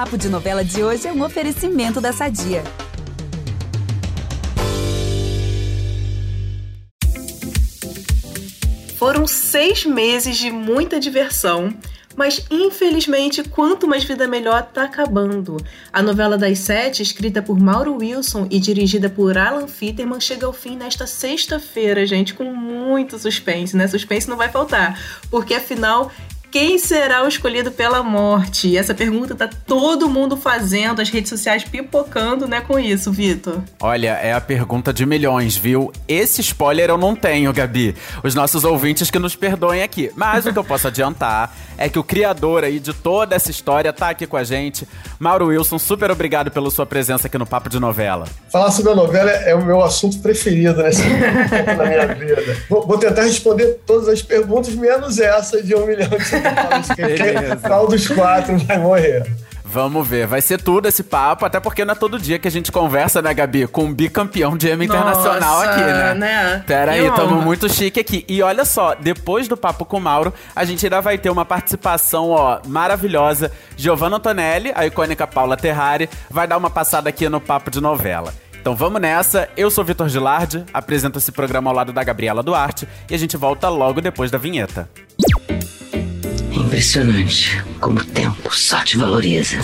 Papo 0.00 0.16
de 0.16 0.30
Novela 0.30 0.64
de 0.64 0.82
hoje 0.82 1.06
é 1.06 1.12
um 1.12 1.22
oferecimento 1.22 2.00
da 2.00 2.10
Sadia. 2.10 2.64
Foram 8.96 9.26
seis 9.26 9.84
meses 9.84 10.38
de 10.38 10.50
muita 10.50 10.98
diversão, 10.98 11.68
mas 12.16 12.46
infelizmente 12.50 13.42
Quanto 13.44 13.86
Mais 13.86 14.02
Vida 14.02 14.26
Melhor 14.26 14.62
tá 14.72 14.84
acabando. 14.84 15.58
A 15.92 16.02
novela 16.02 16.38
das 16.38 16.60
sete, 16.60 17.02
escrita 17.02 17.42
por 17.42 17.60
Mauro 17.60 17.98
Wilson 17.98 18.46
e 18.50 18.58
dirigida 18.58 19.10
por 19.10 19.36
Alan 19.36 19.68
Fitterman, 19.68 20.18
chega 20.18 20.46
ao 20.46 20.54
fim 20.54 20.76
nesta 20.76 21.06
sexta-feira, 21.06 22.06
gente, 22.06 22.32
com 22.32 22.44
muito 22.44 23.18
suspense, 23.18 23.76
né? 23.76 23.86
Suspense 23.86 24.30
não 24.30 24.38
vai 24.38 24.48
faltar, 24.48 24.98
porque 25.30 25.52
afinal 25.52 26.10
quem 26.50 26.78
será 26.78 27.22
o 27.24 27.28
escolhido 27.28 27.70
pela 27.70 28.02
morte? 28.02 28.76
Essa 28.76 28.92
pergunta 28.92 29.34
tá 29.34 29.48
todo 29.66 30.08
mundo 30.08 30.36
fazendo, 30.36 31.00
as 31.00 31.08
redes 31.08 31.30
sociais 31.30 31.62
pipocando, 31.62 32.48
né, 32.48 32.60
com 32.60 32.78
isso, 32.78 33.12
Vitor. 33.12 33.62
Olha, 33.80 34.10
é 34.20 34.32
a 34.32 34.40
pergunta 34.40 34.92
de 34.92 35.06
milhões, 35.06 35.56
viu? 35.56 35.92
Esse 36.08 36.40
spoiler 36.40 36.90
eu 36.90 36.98
não 36.98 37.14
tenho, 37.14 37.52
Gabi. 37.52 37.94
Os 38.22 38.34
nossos 38.34 38.64
ouvintes 38.64 39.10
que 39.10 39.18
nos 39.18 39.36
perdoem 39.36 39.82
aqui. 39.82 40.10
Mas 40.16 40.44
o 40.46 40.52
que 40.52 40.58
eu 40.58 40.64
posso 40.64 40.88
adiantar 40.88 41.54
é 41.78 41.88
que 41.88 41.98
o 41.98 42.04
criador 42.04 42.64
aí 42.64 42.80
de 42.80 42.92
toda 42.92 43.36
essa 43.36 43.50
história 43.50 43.92
tá 43.92 44.10
aqui 44.10 44.26
com 44.26 44.36
a 44.36 44.44
gente. 44.44 44.86
Mauro 45.18 45.46
Wilson, 45.46 45.78
super 45.78 46.10
obrigado 46.10 46.50
pela 46.50 46.70
sua 46.70 46.84
presença 46.84 47.28
aqui 47.28 47.38
no 47.38 47.46
Papo 47.46 47.68
de 47.68 47.78
Novela. 47.78 48.26
Falar 48.50 48.70
sobre 48.70 48.92
a 48.92 48.94
novela 48.94 49.30
é 49.30 49.54
o 49.54 49.64
meu 49.64 49.82
assunto 49.82 50.18
preferido 50.18 50.82
nesse 50.82 51.02
momento 51.02 51.76
da 51.76 51.84
minha 51.86 52.06
vida. 52.14 52.56
Vou, 52.68 52.86
vou 52.86 52.98
tentar 52.98 53.22
responder 53.22 53.80
todas 53.86 54.08
as 54.08 54.20
perguntas, 54.20 54.74
menos 54.74 55.18
essa 55.18 55.62
de 55.62 55.74
um 55.74 55.86
milhão 55.86 56.08
de 56.08 56.39
qual 57.66 57.88
dos 57.88 58.08
quatro 58.08 58.58
vai 58.58 58.78
morrer? 58.78 59.24
Vamos 59.72 60.06
ver, 60.06 60.26
vai 60.26 60.40
ser 60.40 60.60
tudo 60.60 60.88
esse 60.88 61.04
papo, 61.04 61.46
até 61.46 61.60
porque 61.60 61.84
não 61.84 61.92
é 61.92 61.94
todo 61.94 62.18
dia 62.18 62.40
que 62.40 62.48
a 62.48 62.50
gente 62.50 62.72
conversa, 62.72 63.22
né, 63.22 63.32
Gabi, 63.32 63.68
com 63.68 63.84
um 63.84 63.94
bicampeão 63.94 64.56
de 64.56 64.68
Emmy 64.68 64.86
Internacional 64.86 65.60
aqui, 65.60 65.80
né? 65.80 66.14
né? 66.14 66.64
Pera 66.66 66.90
aí, 66.90 67.08
tamo 67.12 67.40
muito 67.40 67.72
chique 67.72 68.00
aqui. 68.00 68.24
E 68.28 68.42
olha 68.42 68.64
só, 68.64 68.96
depois 68.96 69.46
do 69.46 69.56
papo 69.56 69.84
com 69.84 69.98
o 69.98 70.00
Mauro, 70.00 70.34
a 70.56 70.64
gente 70.64 70.84
ainda 70.84 71.00
vai 71.00 71.16
ter 71.18 71.30
uma 71.30 71.44
participação, 71.44 72.30
ó, 72.30 72.58
maravilhosa. 72.66 73.52
Giovanna 73.76 74.16
Antonelli, 74.16 74.72
a 74.74 74.86
icônica 74.86 75.24
Paula 75.24 75.56
Terrari, 75.56 76.10
vai 76.28 76.48
dar 76.48 76.56
uma 76.56 76.68
passada 76.68 77.08
aqui 77.08 77.28
no 77.28 77.40
papo 77.40 77.70
de 77.70 77.80
novela. 77.80 78.34
Então 78.60 78.74
vamos 78.74 79.00
nessa. 79.00 79.48
Eu 79.56 79.70
sou 79.70 79.84
Vitor 79.84 80.08
Gilardi, 80.08 80.64
apresento 80.74 81.18
esse 81.18 81.30
programa 81.30 81.70
ao 81.70 81.76
lado 81.76 81.92
da 81.92 82.02
Gabriela 82.02 82.42
Duarte 82.42 82.88
e 83.08 83.14
a 83.14 83.18
gente 83.18 83.36
volta 83.36 83.68
logo 83.68 84.00
depois 84.00 84.32
da 84.32 84.36
vinheta. 84.36 84.88
Impressionante 86.70 87.60
como 87.80 87.98
o 87.98 88.04
tempo 88.04 88.56
só 88.56 88.84
te 88.84 88.96
valoriza. 88.96 89.56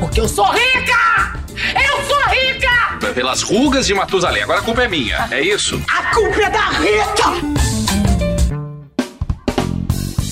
Porque 0.00 0.22
eu 0.22 0.26
sou 0.26 0.46
rica! 0.46 1.38
Eu 1.74 2.02
sou 2.06 2.18
rica! 2.30 3.12
Pelas 3.14 3.42
rugas 3.42 3.86
de 3.86 3.92
Matusalém. 3.92 4.42
Agora 4.44 4.60
a 4.60 4.62
culpa 4.62 4.82
é 4.84 4.88
minha, 4.88 5.28
é 5.30 5.42
isso? 5.42 5.78
A 5.86 6.14
culpa 6.14 6.40
é 6.40 6.48
da 6.48 6.70
Rita! 6.70 7.24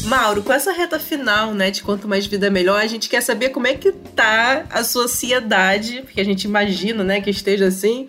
Mauro, 0.06 0.42
com 0.42 0.50
essa 0.50 0.73
reta 0.73 0.98
final, 0.98 1.53
né, 1.53 1.70
de 1.70 1.83
quanto 1.83 2.09
mais 2.09 2.25
vida 2.25 2.50
melhor, 2.50 2.81
a 2.81 2.87
gente 2.87 3.06
quer 3.06 3.20
saber 3.20 3.50
como 3.50 3.67
é 3.67 3.75
que 3.75 3.93
tá 3.93 4.65
a 4.70 4.83
sociedade, 4.83 6.00
porque 6.05 6.22
a 6.22 6.25
gente 6.25 6.45
imagina, 6.45 7.05
né, 7.05 7.20
que 7.20 7.28
esteja 7.28 7.67
assim, 7.67 8.09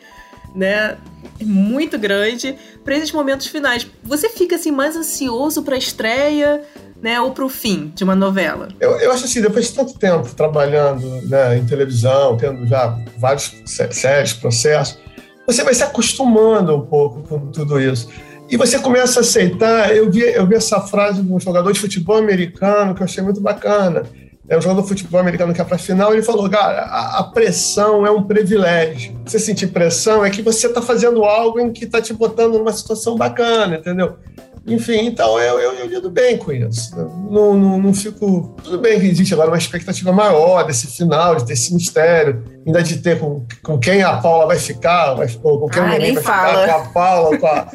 né, 0.56 0.96
muito 1.42 2.00
grande 2.00 2.56
para 2.82 2.96
esses 2.96 3.12
momentos 3.12 3.48
finais. 3.48 3.86
Você 4.04 4.30
fica 4.30 4.56
assim 4.56 4.72
mais 4.72 4.96
ansioso 4.96 5.64
para 5.64 5.76
a 5.76 5.78
estreia? 5.78 6.64
Né, 7.02 7.20
ou 7.20 7.32
para 7.32 7.46
o 7.46 7.50
fim 7.50 7.92
de 7.96 8.04
uma 8.04 8.16
novela? 8.16 8.68
Eu, 8.80 8.92
eu 9.00 9.12
acho 9.12 9.26
assim, 9.26 9.42
depois 9.42 9.68
de 9.68 9.74
tanto 9.74 9.98
tempo 9.98 10.34
trabalhando 10.36 11.06
né, 11.28 11.58
em 11.58 11.66
televisão, 11.66 12.38
tendo 12.38 12.66
já 12.68 12.98
vários 13.18 13.56
séries, 13.66 14.34
processos, 14.34 15.00
você 15.46 15.64
vai 15.64 15.74
se 15.74 15.84
acostumando 15.84 16.76
um 16.76 16.86
pouco 16.86 17.24
com 17.24 17.48
tudo 17.48 17.80
isso. 17.80 18.10
E 18.50 18.58
você 18.58 18.80
começa 18.80 19.20
a 19.20 19.22
aceitar. 19.22 19.96
Eu 19.96 20.12
vi, 20.12 20.22
eu 20.22 20.46
vi 20.48 20.56
essa 20.56 20.82
frase 20.82 21.22
de 21.22 21.32
um 21.32 21.40
jogador 21.40 21.72
de 21.72 21.80
futebol 21.80 22.18
americano 22.18 22.96
que 22.96 23.02
eu 23.02 23.06
achei 23.06 23.24
muito 23.24 23.40
bacana. 23.40 24.04
É 24.50 24.58
um 24.58 24.62
jogador 24.62 24.82
de 24.82 24.88
futebol 24.88 25.20
americano 25.20 25.54
que 25.54 25.62
é 25.62 25.64
para 25.64 25.78
final. 25.78 26.12
Ele 26.12 26.24
falou: 26.24 26.50
cara, 26.50 26.82
a, 26.82 27.20
a, 27.20 27.24
pressão 27.24 28.06
é 28.06 28.10
um 28.10 28.24
privilégio. 28.24 29.16
Você 29.24 29.38
sentir 29.38 29.68
pressão 29.68 30.26
é 30.26 30.30
que 30.32 30.42
você 30.42 30.66
está 30.66 30.82
fazendo 30.82 31.24
algo 31.24 31.60
em 31.60 31.72
que 31.72 31.86
está 31.86 32.02
te 32.02 32.14
botando 32.14 32.58
numa 32.58 32.74
situação 32.74 33.16
bacana, 33.16 33.78
entendeu? 33.78 34.18
Enfim, 34.66 35.08
então 35.08 35.40
eu, 35.40 35.60
eu, 35.60 35.74
eu 35.74 35.86
lido 35.88 36.10
bem 36.10 36.38
com 36.38 36.52
isso. 36.52 36.96
Não, 36.96 37.56
não, 37.56 37.80
não, 37.80 37.94
fico. 37.94 38.56
Tudo 38.64 38.80
bem 38.80 39.00
que 39.00 39.08
existe 39.08 39.34
agora 39.34 39.50
uma 39.50 39.58
expectativa 39.58 40.12
maior 40.12 40.64
desse 40.64 40.88
final, 40.88 41.36
de 41.36 41.46
ter 41.46 41.54
esse 41.54 41.74
mistério, 41.74 42.44
ainda 42.66 42.84
de 42.84 42.98
ter 42.98 43.20
com, 43.20 43.46
com 43.64 43.80
quem 43.80 44.04
a 44.04 44.18
Paula 44.18 44.48
vai 44.48 44.58
ficar, 44.58 45.14
vai, 45.14 45.28
com 45.28 45.70
quem 45.70 45.82
ah, 45.82 45.88
vai 45.88 46.16
fala. 46.18 46.62
ficar, 46.62 46.74
com 46.74 46.90
a 46.90 46.92
Paula, 46.92 47.38
com 47.38 47.48
a, 47.48 47.68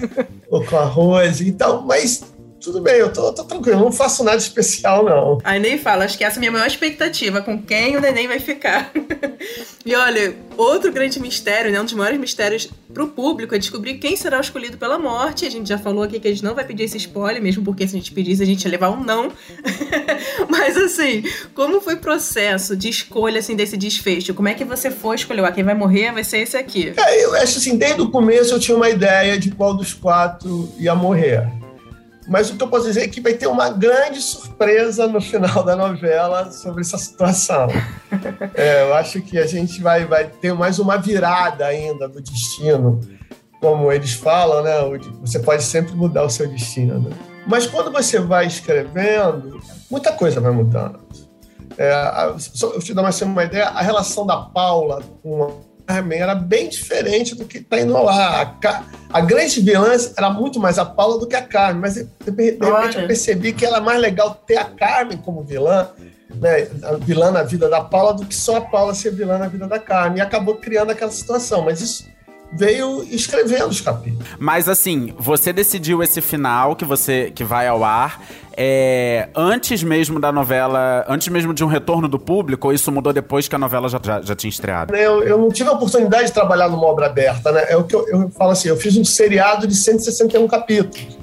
ou 0.51 0.65
com 0.65 0.77
a 0.77 0.85
Rose. 0.85 1.49
Então, 1.49 1.83
mas 1.83 2.34
tudo 2.64 2.80
bem, 2.80 2.94
eu 2.94 3.12
tô, 3.12 3.30
tô, 3.30 3.44
tranquilo, 3.44 3.78
não 3.78 3.92
faço 3.92 4.25
nada 4.25 4.38
especial, 4.38 5.04
não. 5.04 5.38
Aí 5.44 5.60
nem 5.60 5.78
fala, 5.78 6.06
acho 6.06 6.16
que 6.16 6.25
essa 6.25 6.36
é 6.36 6.38
a 6.38 6.41
minha 6.41 6.50
maior 6.50 6.66
expectativa, 6.66 7.42
com 7.42 7.60
quem 7.60 7.94
o 7.94 8.00
neném 8.00 8.26
vai 8.26 8.41
ficar. 8.41 8.91
e 9.84 9.94
olha, 9.94 10.34
outro 10.56 10.91
grande 10.91 11.20
mistério, 11.20 11.70
né, 11.70 11.78
um 11.78 11.84
dos 11.84 11.92
maiores 11.92 12.19
mistérios 12.19 12.70
pro 12.92 13.08
público 13.08 13.54
é 13.54 13.58
descobrir 13.58 13.98
quem 13.98 14.16
será 14.16 14.38
o 14.38 14.41
escolhido 14.41 14.78
pela 14.78 14.98
morte. 14.98 15.44
A 15.44 15.50
gente 15.50 15.69
já 15.69 15.76
falou 15.76 16.04
aqui 16.04 16.19
que 16.19 16.28
a 16.28 16.30
gente 16.30 16.42
não 16.42 16.54
vai 16.54 16.64
pedir 16.64 16.84
esse 16.84 16.97
spoiler, 16.97 17.42
mesmo 17.42 17.62
porque 17.62 17.86
se 17.86 17.94
a 17.94 17.98
gente 17.98 18.12
pedisse 18.12 18.42
a 18.42 18.47
gente 18.47 18.64
ia 18.64 18.70
levar 18.70 18.91
um 18.91 19.04
não. 19.04 19.31
Mas 20.48 20.76
assim, 20.76 21.22
como 21.54 21.82
foi 21.82 21.94
o 21.94 21.98
processo 21.98 22.75
de 22.75 22.88
escolha 22.88 23.41
assim, 23.41 23.54
desse 23.54 23.76
desfecho? 23.76 24.32
Como 24.32 24.48
é 24.48 24.54
que 24.54 24.64
você 24.64 24.91
foi 24.91 25.16
escolher? 25.16 25.44
Ah, 25.44 25.52
quem 25.52 25.64
vai 25.64 25.75
morrer 25.75 26.12
vai 26.12 26.25
ser 26.25 26.38
esse 26.38 26.56
aqui. 26.56 26.94
É, 26.96 27.25
eu 27.25 27.34
acho 27.34 27.58
assim, 27.58 27.76
desde 27.76 28.00
o 28.00 28.10
começo 28.10 28.54
eu 28.54 28.60
tinha 28.60 28.76
uma 28.76 28.88
ideia 28.88 29.38
de 29.38 29.50
qual 29.50 29.75
dos 29.75 29.92
quatro 29.92 30.72
ia 30.78 30.94
morrer. 30.94 31.63
Mas 32.27 32.51
o 32.51 32.57
que 32.57 32.62
eu 32.62 32.69
posso 32.69 32.87
dizer 32.87 33.03
é 33.03 33.09
que 33.09 33.21
vai 33.21 33.35
ter 33.35 33.47
uma 33.47 33.71
grande 33.71 34.21
surpresa 34.21 35.07
no 35.07 35.21
final 35.21 35.62
da 35.62 35.77
novela 35.77 36.51
sobre 36.51 36.83
essa 36.83 36.99
situação. 36.99 37.69
É, 38.55 38.83
eu 38.83 38.95
acho 38.95 39.21
que 39.21 39.39
a 39.39 39.47
gente 39.47 39.83
vai, 39.83 40.05
vai 40.05 40.27
ter 40.27 40.55
mais 40.55 40.79
uma 40.79 40.97
virada 40.97 41.67
ainda 41.67 42.09
do 42.09 42.21
destino. 42.21 43.01
Como 43.61 43.91
eles 43.91 44.12
falam, 44.12 44.62
né? 44.62 44.73
Você 45.21 45.41
pode 45.41 45.65
sempre 45.65 45.95
mudar 45.95 46.23
o 46.23 46.31
seu 46.31 46.47
destino. 46.47 47.01
Né? 47.01 47.11
Mas 47.47 47.67
quando 47.67 47.91
você 47.91 48.21
vai 48.21 48.47
escrevendo, 48.47 49.61
muita 49.91 50.12
coisa 50.12 50.41
vai 50.41 50.53
mudando. 50.53 51.01
É, 51.77 51.93
eu 52.62 52.79
te 52.81 52.95
dar 52.95 53.03
mais 53.03 53.21
uma 53.23 53.45
ideia, 53.45 53.67
a 53.67 53.83
relação 53.83 54.25
da 54.25 54.37
Paula 54.37 55.03
com 55.23 55.61
Carmen 55.87 56.19
era 56.19 56.34
bem 56.34 56.69
diferente 56.69 57.34
do 57.34 57.45
que 57.45 57.59
está 57.59 57.81
indo 57.81 57.93
lá. 57.93 58.56
A, 58.65 58.83
a, 59.12 59.21
grande 59.21 59.61
vilã 59.61 59.93
era 60.17 60.31
muito 60.31 60.59
mais 60.59 60.78
a 60.78 60.84
Paula 60.84 61.19
do 61.19 61.27
que 61.27 61.37
a 61.37 61.43
Carmen, 61.43 61.81
mas 61.81 61.95
de, 61.95 62.09
repente 62.25 62.99
eu 62.99 63.06
percebi 63.06 63.53
que 63.53 63.67
era 63.67 63.81
mais 63.81 64.00
legal 64.00 64.34
ter 64.47 64.56
a 64.56 64.65
Carmen 64.65 65.19
como 65.19 65.43
vilã, 65.43 65.89
né, 66.34 66.69
a 66.83 66.94
vilã 66.94 67.31
na 67.31 67.43
vida 67.43 67.69
da 67.69 67.81
Paula, 67.81 68.15
do 68.15 68.25
que 68.25 68.34
só 68.34 68.56
a 68.56 68.61
Paula 68.62 68.94
ser 68.94 69.12
vilã 69.12 69.39
na 69.39 69.49
vida 69.49 69.67
da 69.67 69.78
Carmen. 69.78 70.19
E 70.19 70.21
acabou 70.23 70.56
criando 70.56 70.91
aquela 70.91 71.11
situação. 71.11 71.62
Mas 71.62 71.81
isso 71.81 72.13
veio 72.56 73.03
escrevendo 73.04 73.69
os 73.69 73.81
capítulos. 73.81 74.26
Mas 74.38 74.69
assim, 74.69 75.12
você 75.19 75.53
decidiu 75.53 76.03
esse 76.03 76.20
final 76.20 76.76
que 76.76 76.84
você 76.84 77.31
que 77.34 77.44
vai 77.44 77.66
ao 77.66 77.84
ar 77.84 78.20
é, 78.56 79.28
antes 79.34 79.82
mesmo 79.82 80.20
da 80.20 80.31
novela, 80.31 81.04
antes 81.09 81.28
mesmo 81.28 81.53
de 81.53 81.64
um 81.64 81.66
retorno 81.66 82.09
do 82.09 82.19
público, 82.19 82.69
ou 82.69 82.72
isso 82.72 82.91
mudou 82.93 83.12
depois 83.12 83.48
que 83.48 83.54
a 83.54 83.59
novela 83.59 83.88
já, 83.88 84.00
já, 84.03 84.22
já 84.22 84.34
tinha 84.34 84.48
estreado? 84.48 84.94
Eu, 84.94 85.22
eu, 85.25 85.37
não 85.37 85.48
tive 85.48 85.69
a 85.69 85.72
oportunidade 85.72 86.26
de 86.26 86.32
trabalhar 86.32 86.69
numa 86.69 86.87
obra 86.87 87.06
aberta, 87.06 87.50
né? 87.50 87.64
É 87.69 87.76
o 87.76 87.84
que 87.84 87.94
eu, 87.94 88.06
eu 88.09 88.31
falo 88.31 88.53
assim, 88.53 88.69
eu 88.69 88.76
fiz 88.76 88.97
um 88.97 89.04
seriado 89.04 89.66
de 89.66 89.75
161 89.75 90.47
capítulos. 90.47 91.19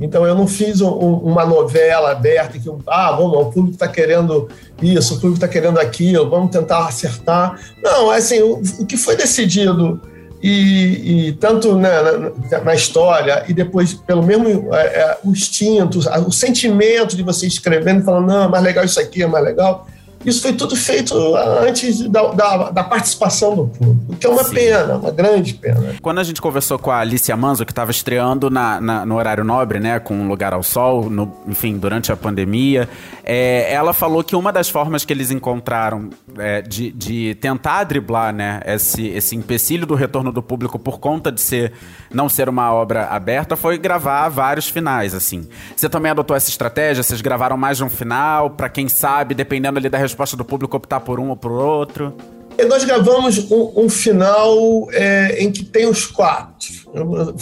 Então 0.00 0.26
eu 0.26 0.34
não 0.34 0.46
fiz 0.46 0.80
um, 0.80 0.90
uma 0.90 1.44
novela 1.44 2.12
aberta 2.12 2.58
que 2.58 2.70
ah, 2.86 3.12
vamos, 3.12 3.32
o 3.34 3.44
público 3.46 3.72
está 3.72 3.88
querendo 3.88 4.48
isso, 4.82 5.14
o 5.14 5.16
público 5.16 5.36
está 5.36 5.48
querendo 5.48 5.78
aquilo, 5.78 6.28
vamos 6.28 6.50
tentar 6.50 6.86
acertar. 6.86 7.58
Não, 7.82 8.12
é 8.12 8.18
assim, 8.18 8.40
o, 8.42 8.60
o 8.78 8.86
que 8.86 8.96
foi 8.96 9.16
decidido 9.16 10.00
e, 10.42 11.28
e 11.28 11.32
tanto 11.32 11.76
na, 11.76 12.02
na, 12.02 12.60
na, 12.64 12.74
história 12.74 13.44
e 13.48 13.54
depois 13.54 13.94
pelo 13.94 14.22
mesmo 14.22 14.74
é, 14.74 14.86
é, 14.86 15.18
o 15.24 15.30
instinto, 15.30 15.98
o 15.98 16.32
sentimento 16.32 17.16
de 17.16 17.22
você 17.22 17.46
escrevendo, 17.46 18.04
falando, 18.04 18.26
não, 18.26 18.44
é 18.44 18.48
mais 18.48 18.62
legal 18.62 18.84
isso 18.84 19.00
aqui, 19.00 19.22
é 19.22 19.26
mais 19.26 19.44
legal. 19.44 19.86
Isso 20.24 20.42
foi 20.42 20.52
tudo 20.52 20.74
feito 20.74 21.14
antes 21.36 22.08
da, 22.08 22.28
da, 22.28 22.70
da 22.70 22.84
participação 22.84 23.54
do 23.54 23.66
público, 23.66 24.12
o 24.12 24.16
que 24.16 24.26
é 24.26 24.30
uma 24.30 24.44
Sim. 24.44 24.54
pena, 24.54 24.96
uma 24.96 25.10
grande 25.10 25.54
pena. 25.54 25.94
Quando 26.02 26.18
a 26.18 26.24
gente 26.24 26.40
conversou 26.40 26.78
com 26.78 26.90
a 26.90 26.98
Alicia 26.98 27.36
Manzo, 27.36 27.64
que 27.64 27.72
estava 27.72 27.90
estreando 27.90 28.50
na, 28.50 28.80
na, 28.80 29.06
no 29.06 29.16
horário 29.16 29.44
nobre, 29.44 29.78
né, 29.78 29.98
com 30.00 30.14
um 30.14 30.28
Lugar 30.28 30.52
ao 30.52 30.62
Sol, 30.62 31.08
no, 31.08 31.32
enfim, 31.46 31.78
durante 31.78 32.10
a 32.10 32.16
pandemia, 32.16 32.88
é, 33.22 33.72
ela 33.72 33.92
falou 33.92 34.24
que 34.24 34.34
uma 34.34 34.52
das 34.52 34.68
formas 34.68 35.04
que 35.04 35.12
eles 35.12 35.30
encontraram 35.30 36.10
é, 36.38 36.62
de, 36.62 36.90
de 36.90 37.34
tentar 37.36 37.84
driblar 37.84 38.34
né, 38.34 38.60
esse, 38.66 39.06
esse 39.08 39.36
empecilho 39.36 39.86
do 39.86 39.94
retorno 39.94 40.32
do 40.32 40.42
público 40.42 40.78
por 40.78 40.98
conta 40.98 41.30
de 41.30 41.40
ser 41.40 41.72
não 42.12 42.28
ser 42.28 42.48
uma 42.48 42.72
obra 42.72 43.06
aberta 43.06 43.56
foi 43.56 43.78
gravar 43.78 44.28
vários 44.28 44.68
finais, 44.68 45.14
assim. 45.14 45.48
Você 45.76 45.88
também 45.88 46.10
adotou 46.10 46.36
essa 46.36 46.48
estratégia? 46.48 47.02
Vocês 47.02 47.20
gravaram 47.20 47.56
mais 47.56 47.76
de 47.76 47.84
um 47.84 47.90
final, 47.90 48.50
para 48.50 48.68
quem 48.68 48.88
sabe, 48.88 49.34
dependendo 49.34 49.78
ali 49.78 49.88
da 49.88 49.98
resposta 50.06 50.36
do 50.36 50.44
público 50.44 50.76
optar 50.76 51.00
por 51.00 51.20
um 51.20 51.30
ou 51.30 51.36
por 51.36 51.52
outro? 51.52 52.14
E 52.58 52.64
nós 52.64 52.84
gravamos 52.84 53.50
um, 53.50 53.84
um 53.84 53.88
final 53.88 54.88
é, 54.92 55.42
em 55.42 55.52
que 55.52 55.62
tem 55.62 55.86
os 55.86 56.06
quatro. 56.06 56.72
Eu, 56.94 57.34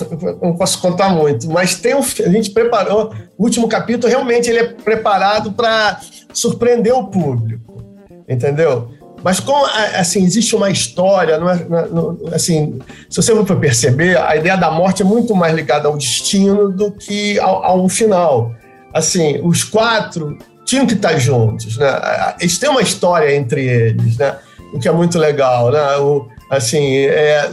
não 0.43 0.56
posso 0.56 0.81
contar 0.81 1.11
muito, 1.11 1.49
mas 1.49 1.76
tem 1.76 1.94
um, 1.94 2.00
a 2.00 2.28
gente 2.28 2.50
preparou. 2.50 3.14
O 3.38 3.44
último 3.44 3.69
capítulo 3.69 4.08
realmente 4.08 4.50
ele 4.50 4.58
é 4.58 4.64
preparado 4.64 5.52
para 5.52 6.00
surpreender 6.32 6.93
o 6.93 7.06
público, 7.06 7.84
entendeu? 8.28 8.90
Mas 9.22 9.40
como 9.40 9.64
assim 9.96 10.22
existe 10.22 10.55
uma 10.55 10.70
história, 10.70 11.38
não 11.38 11.49
é, 11.49 11.64
não, 11.64 12.19
assim, 12.32 12.78
se 13.08 13.22
você 13.22 13.34
for 13.34 13.56
perceber, 13.56 14.19
a 14.19 14.37
ideia 14.37 14.56
da 14.56 14.70
morte 14.70 15.00
é 15.00 15.05
muito 15.05 15.34
mais 15.34 15.55
ligada 15.55 15.88
ao 15.88 15.96
destino 15.96 16.70
do 16.70 16.90
que 16.90 17.38
ao, 17.38 17.64
a 17.64 17.75
um 17.75 17.88
final. 17.88 18.52
Assim, 18.93 19.40
os 19.43 19.64
quatro 19.64 20.37
tinham 20.64 20.87
que 20.87 20.94
estar 20.94 21.19
juntos, 21.19 21.76
né? 21.76 22.34
Eles 22.40 22.58
têm 22.58 22.70
uma 22.70 22.82
história 22.82 23.34
entre 23.34 23.66
eles, 23.66 24.16
né? 24.16 24.37
o 24.75 24.78
que 24.81 24.88
é 24.88 24.93
muito 24.93 25.19
legal, 25.19 25.70
né? 25.70 25.96
O, 25.99 26.28
assim, 26.50 26.96
é, 26.96 27.49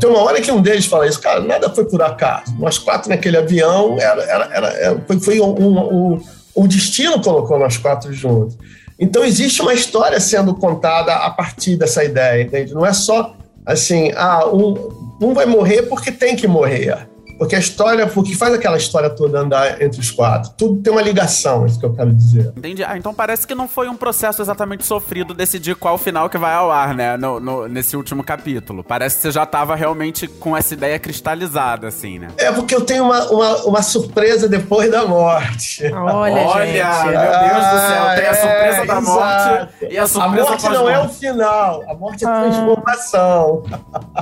tem 0.00 0.10
uma 0.10 0.20
hora 0.20 0.40
que 0.40 0.50
um 0.50 0.60
deles 0.60 0.86
fala 0.86 1.06
isso, 1.06 1.20
cara, 1.20 1.40
nada 1.40 1.70
foi 1.70 1.84
por 1.84 2.02
acaso. 2.02 2.52
Nós 2.58 2.78
quatro 2.78 3.08
naquele 3.08 3.36
avião, 3.36 3.96
era, 3.98 4.22
era, 4.24 4.50
era, 4.52 4.68
é, 4.68 4.96
foi, 5.06 5.20
foi 5.20 5.40
um, 5.40 5.54
um, 5.54 6.20
um, 6.56 6.66
destino 6.66 7.22
colocou 7.22 7.60
nós 7.60 7.76
quatro 7.76 8.12
juntos. 8.12 8.58
Então 8.98 9.24
existe 9.24 9.62
uma 9.62 9.72
história 9.72 10.18
sendo 10.18 10.52
contada 10.52 11.14
a 11.14 11.30
partir 11.30 11.76
dessa 11.76 12.02
ideia, 12.02 12.42
entende? 12.42 12.74
Não 12.74 12.84
é 12.84 12.92
só 12.92 13.36
assim, 13.64 14.10
ah, 14.16 14.44
um, 14.48 14.74
um 15.22 15.32
vai 15.32 15.46
morrer 15.46 15.82
porque 15.82 16.10
tem 16.10 16.34
que 16.34 16.48
morrer. 16.48 17.06
Porque 17.44 17.56
a 17.56 17.58
história, 17.58 18.10
o 18.12 18.22
que 18.22 18.34
faz 18.34 18.54
aquela 18.54 18.78
história 18.78 19.10
toda 19.10 19.38
andar 19.38 19.82
entre 19.82 20.00
os 20.00 20.10
quatro? 20.10 20.50
Tudo 20.56 20.80
tem 20.80 20.90
uma 20.90 21.02
ligação, 21.02 21.64
é 21.64 21.66
isso 21.66 21.78
que 21.78 21.84
eu 21.84 21.92
quero 21.92 22.10
dizer. 22.10 22.54
Entendi. 22.56 22.82
Ah, 22.82 22.96
então 22.96 23.12
parece 23.12 23.46
que 23.46 23.54
não 23.54 23.68
foi 23.68 23.86
um 23.86 23.96
processo 23.96 24.40
exatamente 24.40 24.86
sofrido 24.86 25.34
decidir 25.34 25.74
qual 25.76 25.98
final 25.98 26.30
que 26.30 26.38
vai 26.38 26.54
ao 26.54 26.70
ar, 26.70 26.94
né? 26.94 27.18
No, 27.18 27.38
no 27.38 27.68
nesse 27.68 27.98
último 27.98 28.24
capítulo. 28.24 28.82
Parece 28.82 29.16
que 29.16 29.22
você 29.22 29.30
já 29.30 29.42
estava 29.42 29.74
realmente 29.74 30.26
com 30.26 30.56
essa 30.56 30.72
ideia 30.72 30.98
cristalizada, 30.98 31.86
assim, 31.86 32.18
né? 32.18 32.28
É 32.38 32.50
porque 32.50 32.74
eu 32.74 32.80
tenho 32.80 33.04
uma, 33.04 33.30
uma, 33.30 33.56
uma 33.64 33.82
surpresa 33.82 34.48
depois 34.48 34.90
da 34.90 35.04
morte. 35.04 35.84
Olha, 35.92 36.46
Olha 36.46 36.66
gente. 36.66 37.08
meu 37.08 37.30
Deus 37.50 37.66
do 37.66 37.78
céu. 37.88 38.16
Tem 38.16 38.26
a 38.26 38.34
surpresa 38.34 38.78
é, 38.78 38.86
da 38.86 39.00
morte 39.02 39.74
e 39.90 39.98
a 39.98 40.06
surpresa 40.06 40.46
A 40.46 40.48
morte 40.48 40.68
não 40.70 40.88
é 40.88 40.98
o 40.98 41.08
final. 41.10 41.82
A 41.86 41.94
morte 41.94 42.24
é 42.24 42.28
a 42.28 42.40
transformação. 42.40 43.62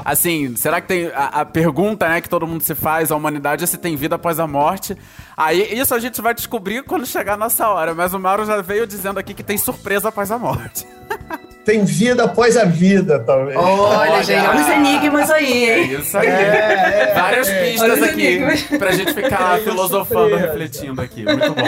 Assim, 0.04 0.56
será 0.56 0.80
que 0.80 0.88
tem 0.88 1.06
a, 1.14 1.26
a 1.26 1.44
pergunta, 1.44 2.08
né, 2.08 2.20
que 2.20 2.28
todo 2.28 2.48
mundo 2.48 2.64
se 2.64 2.74
faz 2.74 3.11
a 3.12 3.16
humanidade 3.16 3.66
se 3.66 3.76
tem 3.76 3.96
vida 3.96 4.16
após 4.16 4.38
a 4.38 4.46
morte. 4.46 4.96
Aí 5.36 5.78
isso 5.78 5.94
a 5.94 5.98
gente 5.98 6.20
vai 6.20 6.34
descobrir 6.34 6.82
quando 6.82 7.06
chegar 7.06 7.34
a 7.34 7.36
nossa 7.36 7.68
hora. 7.68 7.94
Mas 7.94 8.14
o 8.14 8.18
Mauro 8.18 8.44
já 8.44 8.60
veio 8.60 8.86
dizendo 8.86 9.18
aqui 9.18 9.34
que 9.34 9.42
tem 9.42 9.56
surpresa 9.56 10.08
após 10.08 10.30
a 10.30 10.38
morte. 10.38 10.86
tem 11.64 11.84
vida 11.84 12.24
após 12.24 12.56
a 12.56 12.64
vida, 12.64 13.20
talvez. 13.20 13.56
Olha, 13.56 14.12
olha 14.12 14.22
gente, 14.22 14.46
olha 14.46 14.60
os 14.60 14.68
enigmas 14.68 15.30
aí. 15.30 15.64
É 15.64 15.78
isso 15.80 16.18
aí. 16.18 16.26
É, 16.26 17.10
é, 17.10 17.14
Várias 17.14 17.48
é, 17.48 17.70
pistas 17.70 18.02
aqui 18.02 18.26
enigmas. 18.26 18.62
pra 18.62 18.92
gente 18.92 19.14
ficar 19.14 19.58
filosofando, 19.60 20.36
refletindo 20.36 21.00
aqui. 21.00 21.24
Muito 21.24 21.54
bom. 21.54 21.62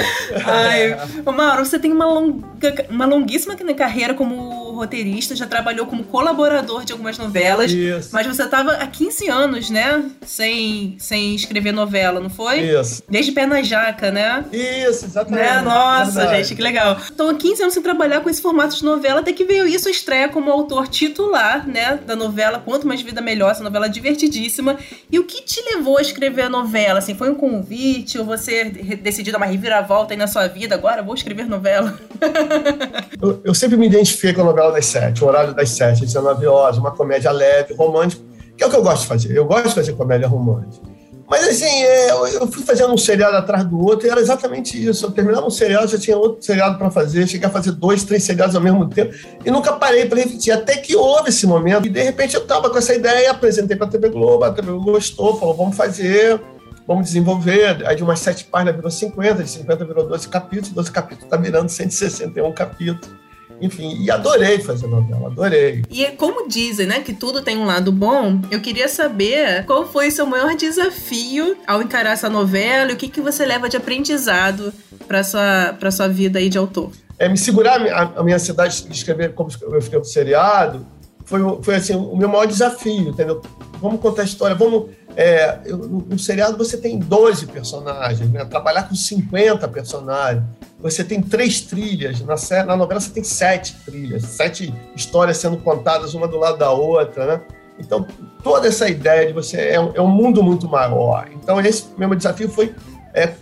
Ai, 0.44 0.96
Mauro, 1.24 1.64
você 1.64 1.78
tem 1.78 1.92
uma, 1.92 2.06
longa, 2.06 2.42
uma 2.90 3.06
longuíssima 3.06 3.54
carreira 3.76 4.14
como 4.14 4.63
roteirista, 4.74 5.34
já 5.34 5.46
trabalhou 5.46 5.86
como 5.86 6.04
colaborador 6.04 6.84
de 6.84 6.92
algumas 6.92 7.18
novelas. 7.18 7.70
Isso. 7.72 8.10
Mas 8.12 8.26
você 8.26 8.42
estava 8.42 8.72
há 8.72 8.86
15 8.86 9.28
anos, 9.28 9.70
né? 9.70 10.10
Sem, 10.24 10.96
sem 10.98 11.34
escrever 11.34 11.72
novela, 11.72 12.20
não 12.20 12.30
foi? 12.30 12.60
Isso. 12.60 13.02
Desde 13.08 13.32
Pé 13.32 13.46
na 13.46 13.62
Jaca, 13.62 14.10
né? 14.10 14.44
Isso, 14.52 15.04
exatamente. 15.04 15.44
Né? 15.44 15.62
Nossa, 15.62 16.20
Verdade. 16.20 16.44
gente, 16.44 16.56
que 16.56 16.62
legal. 16.62 16.98
Então, 17.12 17.28
há 17.28 17.34
15 17.34 17.62
anos 17.62 17.74
sem 17.74 17.82
trabalhar 17.82 18.20
com 18.20 18.30
esse 18.30 18.42
formato 18.42 18.76
de 18.76 18.84
novela, 18.84 19.20
até 19.20 19.32
que 19.32 19.44
veio 19.44 19.66
isso 19.66 19.88
estreia 19.88 20.28
como 20.28 20.50
autor 20.50 20.88
titular, 20.88 21.66
né, 21.66 21.98
da 22.06 22.16
novela 22.16 22.58
Quanto 22.58 22.86
Mais 22.86 23.02
Vida 23.02 23.20
Melhor, 23.20 23.50
essa 23.50 23.62
novela 23.62 23.88
divertidíssima. 23.88 24.76
E 25.10 25.18
o 25.18 25.24
que 25.24 25.42
te 25.42 25.62
levou 25.62 25.98
a 25.98 26.02
escrever 26.02 26.42
a 26.42 26.48
novela? 26.48 26.98
Assim, 26.98 27.14
foi 27.14 27.30
um 27.30 27.34
convite 27.34 28.18
ou 28.18 28.24
você 28.24 28.64
decidiu 28.64 29.32
dar 29.32 29.38
uma 29.38 29.46
reviravolta 29.46 30.14
aí 30.14 30.18
na 30.18 30.26
sua 30.26 30.46
vida? 30.46 30.74
Agora 30.74 31.02
vou 31.02 31.14
escrever 31.14 31.46
novela? 31.46 31.98
eu, 33.20 33.40
eu, 33.44 33.54
sempre 33.54 33.76
me 33.76 33.86
identifiquei 33.86 34.32
com 34.32 34.42
a 34.42 34.44
novela 34.44 34.63
das 34.72 34.86
sete, 34.86 35.22
o 35.22 35.26
horário 35.26 35.54
das 35.54 35.70
sete, 35.70 36.00
19 36.00 36.46
horas, 36.46 36.78
uma 36.78 36.90
comédia 36.90 37.30
leve, 37.30 37.74
romântica, 37.74 38.22
que 38.56 38.64
é 38.64 38.66
o 38.66 38.70
que 38.70 38.76
eu 38.76 38.82
gosto 38.82 39.02
de 39.02 39.08
fazer. 39.08 39.36
Eu 39.36 39.44
gosto 39.44 39.68
de 39.68 39.74
fazer 39.74 39.92
comédia 39.94 40.28
romântica. 40.28 40.94
Mas 41.28 41.48
assim, 41.48 41.82
é, 41.82 42.10
eu 42.10 42.46
fui 42.46 42.62
fazendo 42.62 42.92
um 42.92 42.98
seriado 42.98 43.36
atrás 43.36 43.64
do 43.64 43.82
outro 43.82 44.06
e 44.06 44.10
era 44.10 44.20
exatamente 44.20 44.82
isso. 44.82 45.06
Eu 45.06 45.10
terminava 45.10 45.46
um 45.46 45.50
seriado, 45.50 45.88
já 45.88 45.98
tinha 45.98 46.16
outro 46.16 46.42
seriado 46.42 46.76
para 46.76 46.90
fazer, 46.90 47.26
cheguei 47.26 47.48
a 47.48 47.50
fazer 47.50 47.72
dois, 47.72 48.04
três 48.04 48.22
seriados 48.24 48.54
ao 48.54 48.60
mesmo 48.60 48.88
tempo 48.88 49.14
e 49.44 49.50
nunca 49.50 49.72
parei 49.72 50.06
para 50.06 50.18
repetir. 50.20 50.52
Até 50.52 50.76
que 50.76 50.94
houve 50.94 51.30
esse 51.30 51.46
momento 51.46 51.86
e 51.86 51.90
de 51.90 52.02
repente 52.02 52.34
eu 52.34 52.42
estava 52.42 52.68
com 52.68 52.76
essa 52.76 52.94
ideia, 52.94 53.30
apresentei 53.30 53.76
para 53.76 53.86
a 53.86 53.90
TV 53.90 54.10
Globo, 54.10 54.44
a 54.44 54.52
TV 54.52 54.70
Globo 54.70 54.92
gostou, 54.92 55.38
falou: 55.38 55.54
vamos 55.54 55.76
fazer, 55.76 56.38
vamos 56.86 57.06
desenvolver. 57.06 57.86
Aí 57.86 57.96
de 57.96 58.02
umas 58.02 58.20
sete 58.20 58.44
páginas 58.44 58.76
virou 58.76 58.90
50, 58.90 59.42
de 59.42 59.50
50 59.50 59.84
virou 59.86 60.06
12 60.06 60.28
capítulos, 60.28 60.70
12 60.70 60.90
capítulos 60.92 61.24
está 61.24 61.36
virando 61.38 61.70
161 61.70 62.52
capítulos. 62.52 63.23
Enfim, 63.60 64.02
e 64.02 64.10
adorei 64.10 64.58
fazer 64.58 64.86
novela, 64.86 65.28
adorei. 65.28 65.82
E 65.90 66.04
é 66.04 66.10
como 66.10 66.48
dizem, 66.48 66.86
né, 66.86 67.00
que 67.00 67.12
tudo 67.12 67.42
tem 67.42 67.56
um 67.56 67.64
lado 67.64 67.92
bom, 67.92 68.40
eu 68.50 68.60
queria 68.60 68.88
saber 68.88 69.64
qual 69.64 69.86
foi 69.86 70.10
seu 70.10 70.26
maior 70.26 70.54
desafio 70.54 71.56
ao 71.66 71.80
encarar 71.80 72.12
essa 72.12 72.28
novela 72.28 72.90
e 72.90 72.94
o 72.94 72.96
que, 72.96 73.08
que 73.08 73.20
você 73.20 73.46
leva 73.46 73.68
de 73.68 73.76
aprendizado 73.76 74.72
para 75.06 75.22
sua, 75.22 75.74
pra 75.78 75.90
sua 75.90 76.08
vida 76.08 76.38
aí 76.38 76.48
de 76.48 76.58
autor. 76.58 76.90
É, 77.18 77.28
me 77.28 77.38
segurar 77.38 77.80
a, 77.80 78.20
a 78.20 78.22
minha 78.24 78.36
ansiedade 78.36 78.84
de 78.84 78.92
escrever 78.92 79.34
como 79.34 79.50
eu 79.62 79.78
escrevo 79.78 80.04
seriado 80.04 80.86
foi, 81.24 81.40
foi 81.62 81.76
assim, 81.76 81.94
o 81.94 82.16
meu 82.16 82.28
maior 82.28 82.46
desafio, 82.46 83.08
entendeu? 83.08 83.40
Vamos 83.80 84.00
contar 84.00 84.22
a 84.22 84.24
história, 84.24 84.54
vamos 84.54 84.90
é, 85.16 85.60
no 85.68 86.18
seriado 86.18 86.58
você 86.58 86.76
tem 86.76 86.98
12 86.98 87.46
personagens, 87.46 88.30
né? 88.30 88.44
trabalhar 88.44 88.88
com 88.88 88.94
50 88.94 89.66
personagens. 89.68 90.44
Você 90.84 91.02
tem 91.02 91.22
três 91.22 91.62
trilhas, 91.62 92.20
na, 92.20 92.36
na 92.64 92.76
novela 92.76 93.00
você 93.00 93.10
tem 93.10 93.24
sete 93.24 93.74
trilhas, 93.86 94.22
sete 94.22 94.72
histórias 94.94 95.38
sendo 95.38 95.56
contadas 95.56 96.12
uma 96.12 96.28
do 96.28 96.36
lado 96.36 96.58
da 96.58 96.70
outra. 96.70 97.26
Né? 97.26 97.40
Então, 97.78 98.06
toda 98.42 98.68
essa 98.68 98.86
ideia 98.86 99.26
de 99.26 99.32
você 99.32 99.56
é 99.70 99.80
um, 99.80 99.92
é 99.94 100.00
um 100.02 100.06
mundo 100.06 100.42
muito 100.42 100.68
maior. 100.68 101.26
Então, 101.32 101.58
esse 101.58 101.86
meu 101.96 102.14
desafio 102.14 102.50
foi 102.50 102.74
é, 103.14 103.32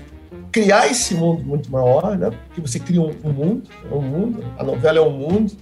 criar 0.52 0.86
esse 0.86 1.16
mundo 1.16 1.42
muito 1.42 1.68
maior, 1.68 2.16
né? 2.16 2.30
que 2.54 2.60
você 2.60 2.78
cria 2.78 3.02
um, 3.02 3.12
um 3.24 3.32
mundo, 3.32 3.68
é 3.90 3.92
um 3.92 4.02
mundo, 4.02 4.44
a 4.56 4.62
novela 4.62 4.98
é 4.98 5.02
um 5.02 5.10
mundo. 5.10 5.52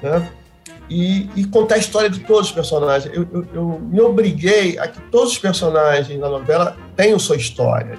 Né? 0.00 0.30
e, 0.88 1.28
e, 1.34 1.44
contar 1.46 1.76
a 1.76 1.78
história 1.78 2.10
de 2.10 2.20
todos 2.20 2.48
os 2.48 2.52
personagens. 2.52 3.12
Eu, 3.12 3.26
eu, 3.32 3.46
eu, 3.54 3.80
me 3.80 4.00
obriguei 4.00 4.78
a 4.78 4.86
que 4.86 5.00
todos 5.10 5.32
os 5.32 5.38
personagens 5.38 6.20
da 6.20 6.28
novela 6.28 6.76
tenham 6.94 7.18
sua 7.18 7.36
história. 7.36 7.98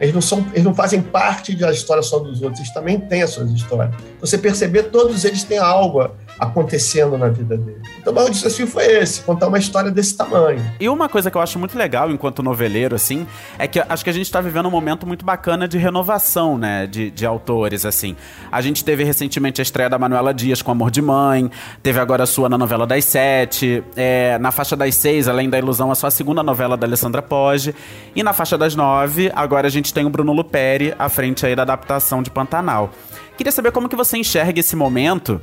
Eles 0.00 0.14
não, 0.14 0.20
são, 0.20 0.46
eles 0.52 0.64
não 0.64 0.74
fazem 0.74 1.02
parte 1.02 1.54
da 1.54 1.72
história 1.72 2.02
só 2.02 2.18
dos 2.18 2.40
outros, 2.42 2.60
eles 2.60 2.72
também 2.72 2.98
têm 2.98 3.22
as 3.22 3.30
suas 3.30 3.50
histórias. 3.50 3.94
Você 4.20 4.38
perceber, 4.38 4.84
todos 4.84 5.24
eles 5.24 5.42
têm 5.42 5.58
algo 5.58 6.08
acontecendo 6.42 7.16
na 7.16 7.28
vida 7.28 7.56
dele. 7.56 7.80
Então, 8.00 8.12
o 8.12 8.30
desafio 8.30 8.66
foi 8.66 8.84
esse, 8.84 9.22
contar 9.22 9.46
uma 9.46 9.58
história 9.58 9.90
desse 9.90 10.16
tamanho. 10.16 10.60
E 10.80 10.88
uma 10.88 11.08
coisa 11.08 11.30
que 11.30 11.36
eu 11.36 11.40
acho 11.40 11.56
muito 11.56 11.78
legal 11.78 12.10
enquanto 12.10 12.42
noveleiro, 12.42 12.96
assim, 12.96 13.26
é 13.58 13.68
que 13.68 13.78
acho 13.88 14.02
que 14.02 14.10
a 14.10 14.12
gente 14.12 14.26
está 14.26 14.40
vivendo 14.40 14.66
um 14.66 14.70
momento 14.70 15.06
muito 15.06 15.24
bacana 15.24 15.68
de 15.68 15.78
renovação, 15.78 16.58
né, 16.58 16.86
de, 16.86 17.10
de 17.12 17.24
autores, 17.24 17.86
assim. 17.86 18.16
A 18.50 18.60
gente 18.60 18.84
teve 18.84 19.04
recentemente 19.04 19.60
a 19.60 19.62
estreia 19.62 19.88
da 19.88 19.98
Manuela 19.98 20.34
Dias 20.34 20.60
com 20.60 20.72
Amor 20.72 20.90
de 20.90 21.00
Mãe, 21.00 21.48
teve 21.80 22.00
agora 22.00 22.24
a 22.24 22.26
sua 22.26 22.48
na 22.48 22.58
novela 22.58 22.86
das 22.86 23.04
sete, 23.04 23.84
é, 23.96 24.36
na 24.38 24.50
faixa 24.50 24.74
das 24.74 24.96
seis, 24.96 25.28
além 25.28 25.48
da 25.48 25.58
Ilusão, 25.58 25.92
a 25.92 25.94
sua 25.94 26.10
segunda 26.10 26.42
novela 26.42 26.76
da 26.76 26.86
Alessandra 26.86 27.22
Poggi, 27.22 27.72
e 28.16 28.22
na 28.22 28.32
faixa 28.32 28.58
das 28.58 28.74
nove, 28.74 29.30
agora 29.34 29.68
a 29.68 29.70
gente 29.70 29.94
tem 29.94 30.04
o 30.04 30.10
Bruno 30.10 30.32
Luperi 30.32 30.92
à 30.98 31.08
frente 31.08 31.46
aí 31.46 31.54
da 31.54 31.62
adaptação 31.62 32.20
de 32.20 32.30
Pantanal. 32.30 32.90
Queria 33.36 33.52
saber 33.52 33.72
como 33.72 33.88
que 33.88 33.96
você 33.96 34.18
enxerga 34.18 34.60
esse 34.60 34.76
momento 34.76 35.40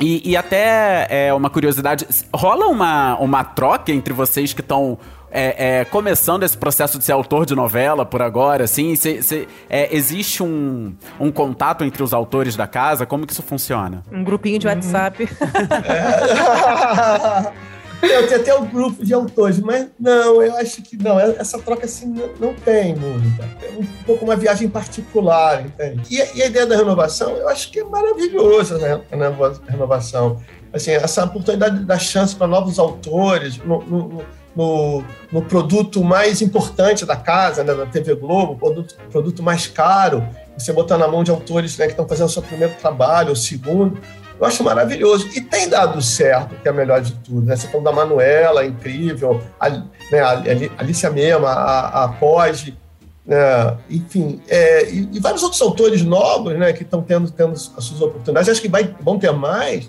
e, 0.00 0.30
e, 0.30 0.36
até 0.36 1.06
é, 1.08 1.34
uma 1.34 1.48
curiosidade, 1.48 2.06
rola 2.34 2.66
uma, 2.66 3.16
uma 3.18 3.44
troca 3.44 3.92
entre 3.92 4.12
vocês 4.12 4.52
que 4.52 4.60
estão 4.60 4.98
é, 5.30 5.80
é, 5.80 5.84
começando 5.84 6.42
esse 6.42 6.56
processo 6.56 6.98
de 6.98 7.04
ser 7.04 7.12
autor 7.12 7.46
de 7.46 7.54
novela 7.54 8.04
por 8.04 8.20
agora, 8.20 8.64
assim? 8.64 8.96
Cê, 8.96 9.22
cê, 9.22 9.48
é, 9.70 9.94
existe 9.94 10.42
um, 10.42 10.92
um 11.18 11.32
contato 11.32 11.84
entre 11.84 12.02
os 12.02 12.12
autores 12.12 12.56
da 12.56 12.66
casa? 12.66 13.06
Como 13.06 13.26
que 13.26 13.32
isso 13.32 13.42
funciona? 13.42 14.02
Um 14.12 14.22
grupinho 14.22 14.58
de 14.58 14.66
WhatsApp. 14.66 15.22
Uhum. 15.22 15.28
Eu 18.02 18.26
tenho 18.26 18.40
até 18.40 18.54
um 18.54 18.66
grupo 18.66 19.04
de 19.04 19.14
autores, 19.14 19.60
mas 19.60 19.86
não, 19.98 20.42
eu 20.42 20.56
acho 20.56 20.82
que 20.82 20.96
não. 20.96 21.20
Essa 21.20 21.58
troca 21.58 21.86
assim 21.86 22.12
não, 22.40 22.52
tem 22.54 22.96
muita. 22.96 23.44
É 23.62 23.78
um 23.78 23.86
pouco 24.04 24.24
uma 24.24 24.34
viagem 24.34 24.68
particular, 24.68 25.64
entende? 25.64 26.02
E, 26.10 26.20
a 26.20 26.46
ideia 26.46 26.66
da 26.66 26.76
renovação, 26.76 27.30
eu 27.36 27.48
acho 27.48 27.70
que 27.70 27.78
é 27.78 27.84
maravilhosa 27.84 28.78
né? 28.78 29.00
a 29.12 29.70
renovação. 29.70 30.40
Assim, 30.72 30.90
essa 30.90 31.24
oportunidade 31.24 31.84
da 31.84 31.98
chance 31.98 32.34
para 32.34 32.46
novos 32.46 32.78
autores, 32.78 33.58
no, 33.58 33.82
no, 33.82 34.24
no, 34.56 35.04
no, 35.30 35.42
produto 35.42 36.02
mais 36.02 36.42
importante 36.42 37.04
da 37.04 37.14
casa, 37.14 37.62
né, 37.62 37.74
da 37.74 37.86
TV 37.86 38.14
Globo, 38.14 38.56
produto, 38.56 38.96
produto 39.10 39.42
mais 39.42 39.66
caro. 39.66 40.26
você 40.56 40.72
botar 40.72 40.98
na 40.98 41.06
mão 41.06 41.22
de 41.22 41.30
autores 41.30 41.76
né, 41.76 41.84
que 41.86 41.92
estão 41.92 42.08
fazendo 42.08 42.26
o 42.26 42.30
seu 42.30 42.42
primeiro 42.42 42.74
trabalho, 42.80 43.32
o 43.32 43.36
segundo. 43.36 44.00
Eu 44.42 44.48
acho 44.48 44.64
maravilhoso. 44.64 45.28
E 45.36 45.40
tem 45.40 45.68
dado 45.68 46.02
certo, 46.02 46.56
que 46.60 46.66
é 46.66 46.72
a 46.72 46.74
melhor 46.74 47.00
de 47.00 47.12
tudo. 47.12 47.46
Né? 47.46 47.54
Você 47.54 47.68
falou 47.68 47.84
da 47.84 47.92
Manuela, 47.92 48.66
incrível, 48.66 49.40
a, 49.60 49.70
né, 49.70 50.20
a 50.20 50.32
Alicia 50.78 51.10
Mema, 51.10 51.48
a, 51.48 52.04
a 52.04 52.08
Poggi, 52.08 52.76
né? 53.24 53.76
enfim, 53.88 54.42
é, 54.48 54.90
e, 54.90 55.08
e, 55.12 55.20
vários 55.20 55.44
outros 55.44 55.62
autores 55.62 56.02
novos 56.02 56.58
né, 56.58 56.72
que 56.72 56.82
estão 56.82 57.00
tendo, 57.02 57.30
tendo 57.30 57.52
as 57.52 57.84
suas 57.84 58.00
oportunidades. 58.02 58.48
Acho 58.48 58.60
que 58.60 58.68
vai, 58.68 58.92
vão 59.00 59.16
ter 59.16 59.30
mais. 59.30 59.88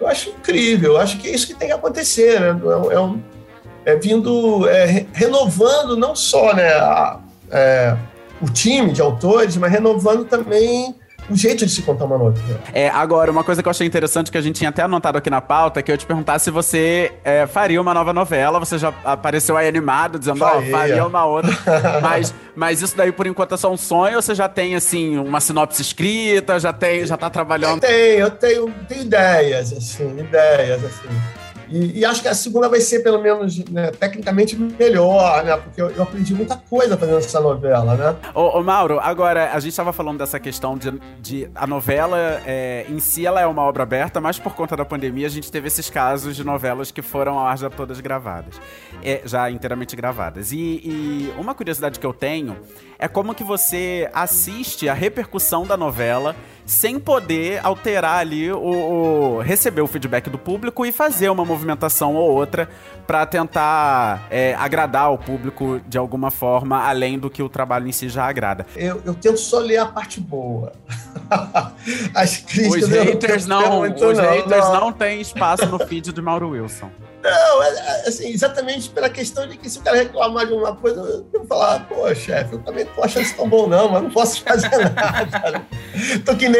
Eu 0.00 0.08
acho 0.08 0.30
incrível. 0.30 0.92
Eu 0.92 0.98
acho 0.98 1.18
que 1.18 1.28
é 1.28 1.34
isso 1.34 1.46
que 1.46 1.54
tem 1.54 1.68
que 1.68 1.74
acontecer. 1.74 2.40
Né? 2.40 2.58
É, 2.58 2.94
é, 2.94 3.00
um, 3.00 3.22
é 3.84 3.96
vindo, 3.96 4.66
é, 4.66 5.04
renovando 5.12 5.94
não 5.94 6.16
só 6.16 6.54
né, 6.54 6.72
a, 6.72 7.20
é, 7.50 7.94
o 8.40 8.46
time 8.46 8.92
de 8.92 9.02
autores, 9.02 9.58
mas 9.58 9.70
renovando 9.70 10.24
também 10.24 10.94
o 11.30 11.36
jeito 11.36 11.64
de 11.64 11.72
se 11.72 11.82
contar 11.82 12.04
uma 12.04 12.18
novela. 12.18 12.60
É, 12.72 12.88
agora, 12.88 13.30
uma 13.30 13.44
coisa 13.44 13.62
que 13.62 13.68
eu 13.68 13.70
achei 13.70 13.86
interessante 13.86 14.30
que 14.30 14.36
a 14.36 14.40
gente 14.40 14.56
tinha 14.56 14.70
até 14.70 14.82
anotado 14.82 15.16
aqui 15.16 15.30
na 15.30 15.40
pauta, 15.40 15.80
é 15.80 15.82
que 15.82 15.92
eu 15.92 15.96
te 15.96 16.04
perguntar 16.04 16.38
se 16.38 16.50
você 16.50 17.12
é, 17.24 17.46
faria 17.46 17.80
uma 17.80 17.94
nova 17.94 18.12
novela. 18.12 18.58
Você 18.58 18.78
já 18.78 18.92
apareceu 19.04 19.56
aí 19.56 19.68
animado, 19.68 20.18
dizendo, 20.18 20.42
ó, 20.44 20.58
oh, 20.58 20.62
faria 20.70 21.06
uma 21.06 21.24
outra. 21.24 21.52
mas, 22.02 22.34
mas 22.56 22.82
isso 22.82 22.96
daí, 22.96 23.12
por 23.12 23.26
enquanto, 23.26 23.54
é 23.54 23.56
só 23.56 23.72
um 23.72 23.76
sonho 23.76 24.16
ou 24.16 24.22
você 24.22 24.34
já 24.34 24.48
tem, 24.48 24.74
assim, 24.74 25.16
uma 25.18 25.40
sinopse 25.40 25.80
escrita, 25.80 26.58
já 26.58 26.72
tem, 26.72 27.06
já 27.06 27.16
tá 27.16 27.30
trabalhando? 27.30 27.84
Eu 27.84 27.88
tenho, 27.88 28.18
eu 28.18 28.30
tenho, 28.30 28.74
tenho 28.88 29.02
ideias, 29.02 29.72
assim, 29.72 30.18
ideias, 30.18 30.84
assim. 30.84 31.39
E, 31.70 32.00
e, 32.00 32.04
acho 32.04 32.20
que 32.22 32.28
a 32.28 32.34
segunda 32.34 32.68
vai 32.68 32.80
ser, 32.80 33.00
pelo 33.00 33.20
menos, 33.20 33.64
né, 33.66 33.90
tecnicamente 33.92 34.56
melhor, 34.56 35.44
né? 35.44 35.56
Porque 35.56 35.80
eu, 35.80 35.90
eu, 35.90 36.02
aprendi 36.02 36.34
muita 36.34 36.56
coisa 36.56 36.96
fazendo 36.96 37.18
essa 37.18 37.40
novela, 37.40 37.94
né? 37.94 38.16
Ô, 38.34 38.58
ô 38.58 38.62
Mauro, 38.62 38.98
agora, 39.00 39.52
a 39.52 39.60
gente 39.60 39.70
estava 39.70 39.92
falando 39.92 40.18
dessa 40.18 40.40
questão 40.40 40.76
de, 40.76 40.92
de 41.20 41.50
a 41.54 41.66
novela 41.66 42.40
é, 42.44 42.86
em 42.88 42.98
si, 42.98 43.24
ela 43.24 43.40
é 43.40 43.46
uma 43.46 43.62
obra 43.62 43.84
aberta, 43.84 44.20
mas 44.20 44.38
por 44.38 44.54
conta 44.54 44.76
da 44.76 44.84
pandemia 44.84 45.26
a 45.26 45.30
gente 45.30 45.50
teve 45.50 45.68
esses 45.68 45.88
casos 45.88 46.34
de 46.34 46.44
novelas 46.44 46.90
que 46.90 47.02
foram 47.02 47.38
ao 47.38 47.46
ar 47.46 47.56
já 47.56 47.70
todas 47.70 48.00
gravadas. 48.00 48.60
É, 49.02 49.22
já 49.24 49.50
inteiramente 49.50 49.94
gravadas. 49.94 50.52
E, 50.52 50.56
e 50.56 51.34
uma 51.38 51.54
curiosidade 51.54 51.98
que 51.98 52.06
eu 52.06 52.12
tenho 52.12 52.56
é 52.98 53.08
como 53.08 53.34
que 53.34 53.44
você 53.44 54.10
assiste 54.12 54.88
a 54.88 54.94
repercussão 54.94 55.66
da 55.66 55.76
novela 55.76 56.36
sem 56.70 57.00
poder 57.00 57.60
alterar 57.64 58.20
ali 58.20 58.50
o, 58.52 58.58
o, 58.58 59.40
receber 59.40 59.80
o 59.80 59.88
feedback 59.88 60.30
do 60.30 60.38
público 60.38 60.86
e 60.86 60.92
fazer 60.92 61.28
uma 61.28 61.44
movimentação 61.44 62.14
ou 62.14 62.30
outra 62.30 62.68
para 63.08 63.26
tentar 63.26 64.28
é, 64.30 64.54
agradar 64.54 65.12
o 65.12 65.18
público 65.18 65.80
de 65.88 65.98
alguma 65.98 66.30
forma, 66.30 66.80
além 66.86 67.18
do 67.18 67.28
que 67.28 67.42
o 67.42 67.48
trabalho 67.48 67.88
em 67.88 67.92
si 67.92 68.08
já 68.08 68.24
agrada. 68.24 68.64
Eu, 68.76 69.02
eu 69.04 69.14
tento 69.14 69.38
só 69.38 69.58
ler 69.58 69.78
a 69.78 69.86
parte 69.86 70.20
boa. 70.20 70.72
As 72.14 72.36
críticas 72.36 72.84
os 72.84 72.88
haters 72.88 73.46
não, 73.46 73.80
os 73.80 74.00
não, 74.00 74.24
haters 74.24 74.64
não. 74.68 74.80
não 74.80 74.92
têm 74.92 75.20
espaço 75.20 75.66
no 75.66 75.78
feed 75.86 76.12
de 76.12 76.22
Mauro 76.22 76.50
Wilson. 76.50 76.88
Não, 77.22 77.62
é, 77.62 77.68
é, 77.68 78.08
assim, 78.08 78.28
exatamente 78.28 78.88
pela 78.88 79.10
questão 79.10 79.46
de 79.46 79.56
que 79.56 79.68
se 79.68 79.78
o 79.78 79.82
cara 79.82 79.98
reclamar 79.98 80.46
de 80.46 80.54
uma 80.54 80.74
coisa, 80.74 81.00
eu 81.00 81.40
vou 81.40 81.46
falar, 81.46 81.86
pô, 81.86 82.14
chefe, 82.14 82.54
eu 82.54 82.58
também 82.60 82.84
não 82.84 82.92
tô 82.94 83.04
achando 83.04 83.22
isso 83.24 83.36
tão 83.36 83.48
bom, 83.48 83.66
não, 83.66 83.90
mas 83.90 84.02
não 84.02 84.10
posso 84.10 84.42
fazer 84.42 84.70
nada. 84.94 85.66
tô 86.24 86.34
que 86.34 86.48
nem 86.48 86.59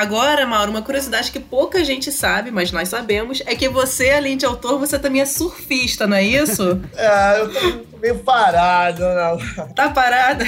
Agora, 0.00 0.46
Mauro, 0.46 0.70
uma 0.70 0.80
curiosidade 0.80 1.30
que 1.30 1.38
pouca 1.38 1.84
gente 1.84 2.10
sabe, 2.10 2.50
mas 2.50 2.72
nós 2.72 2.88
sabemos, 2.88 3.42
é 3.44 3.54
que 3.54 3.68
você, 3.68 4.08
além 4.12 4.34
de 4.34 4.46
autor, 4.46 4.78
você 4.78 4.98
também 4.98 5.20
é 5.20 5.26
surfista, 5.26 6.06
não 6.06 6.16
é 6.16 6.24
isso? 6.24 6.80
é, 6.96 7.36
eu 7.44 7.52
tô 7.52 7.98
meio 7.98 8.18
parado, 8.20 9.02
não. 9.02 9.66
Tá 9.74 9.90
parada? 9.90 10.46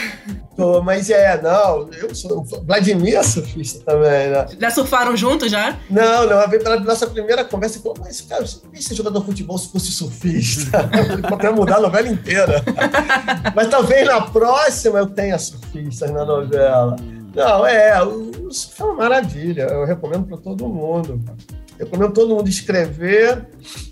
Tô, 0.57 0.81
mas 0.81 1.11
é, 1.11 1.39
não, 1.43 1.91
eu 1.93 2.15
sou. 2.15 2.43
Vladimir 2.65 3.15
é 3.15 3.23
surfista 3.23 3.85
também, 3.85 4.31
né? 4.31 4.47
Já 4.59 4.71
surfaram 4.71 5.15
juntos 5.15 5.51
já? 5.51 5.77
Não, 5.91 6.27
não, 6.27 6.49
pela 6.49 6.81
nossa 6.81 7.07
primeira 7.07 7.45
conversa 7.45 7.79
e 7.79 7.83
falou: 7.83 7.99
Mas, 8.01 8.23
cara, 8.23 8.47
você 8.47 8.59
não 8.65 8.81
ser 8.81 8.95
jogador 8.95 9.21
de 9.21 9.27
futebol 9.27 9.59
se 9.59 9.71
fosse 9.71 9.93
surfista. 9.93 10.89
Poderia 11.29 11.53
mudar 11.53 11.77
a 11.77 11.81
novela 11.81 12.09
inteira. 12.09 12.63
mas 13.55 13.69
talvez 13.69 14.07
na 14.07 14.23
próxima 14.23 14.99
eu 14.99 15.07
tenha 15.07 15.39
surfistas 15.39 16.11
na 16.11 16.25
novela. 16.25 16.97
Não, 17.35 17.67
é, 17.67 18.03
o 18.03 18.42
surf 18.53 18.81
é 18.81 18.85
uma 18.85 18.95
maravilha. 18.95 19.63
Eu 19.63 19.85
recomendo 19.85 20.27
para 20.27 20.37
todo 20.37 20.69
mundo. 20.69 21.21
Eu 21.79 21.87
recomendo 21.87 22.13
todo 22.13 22.35
mundo 22.35 22.49
escrever, 22.49 23.47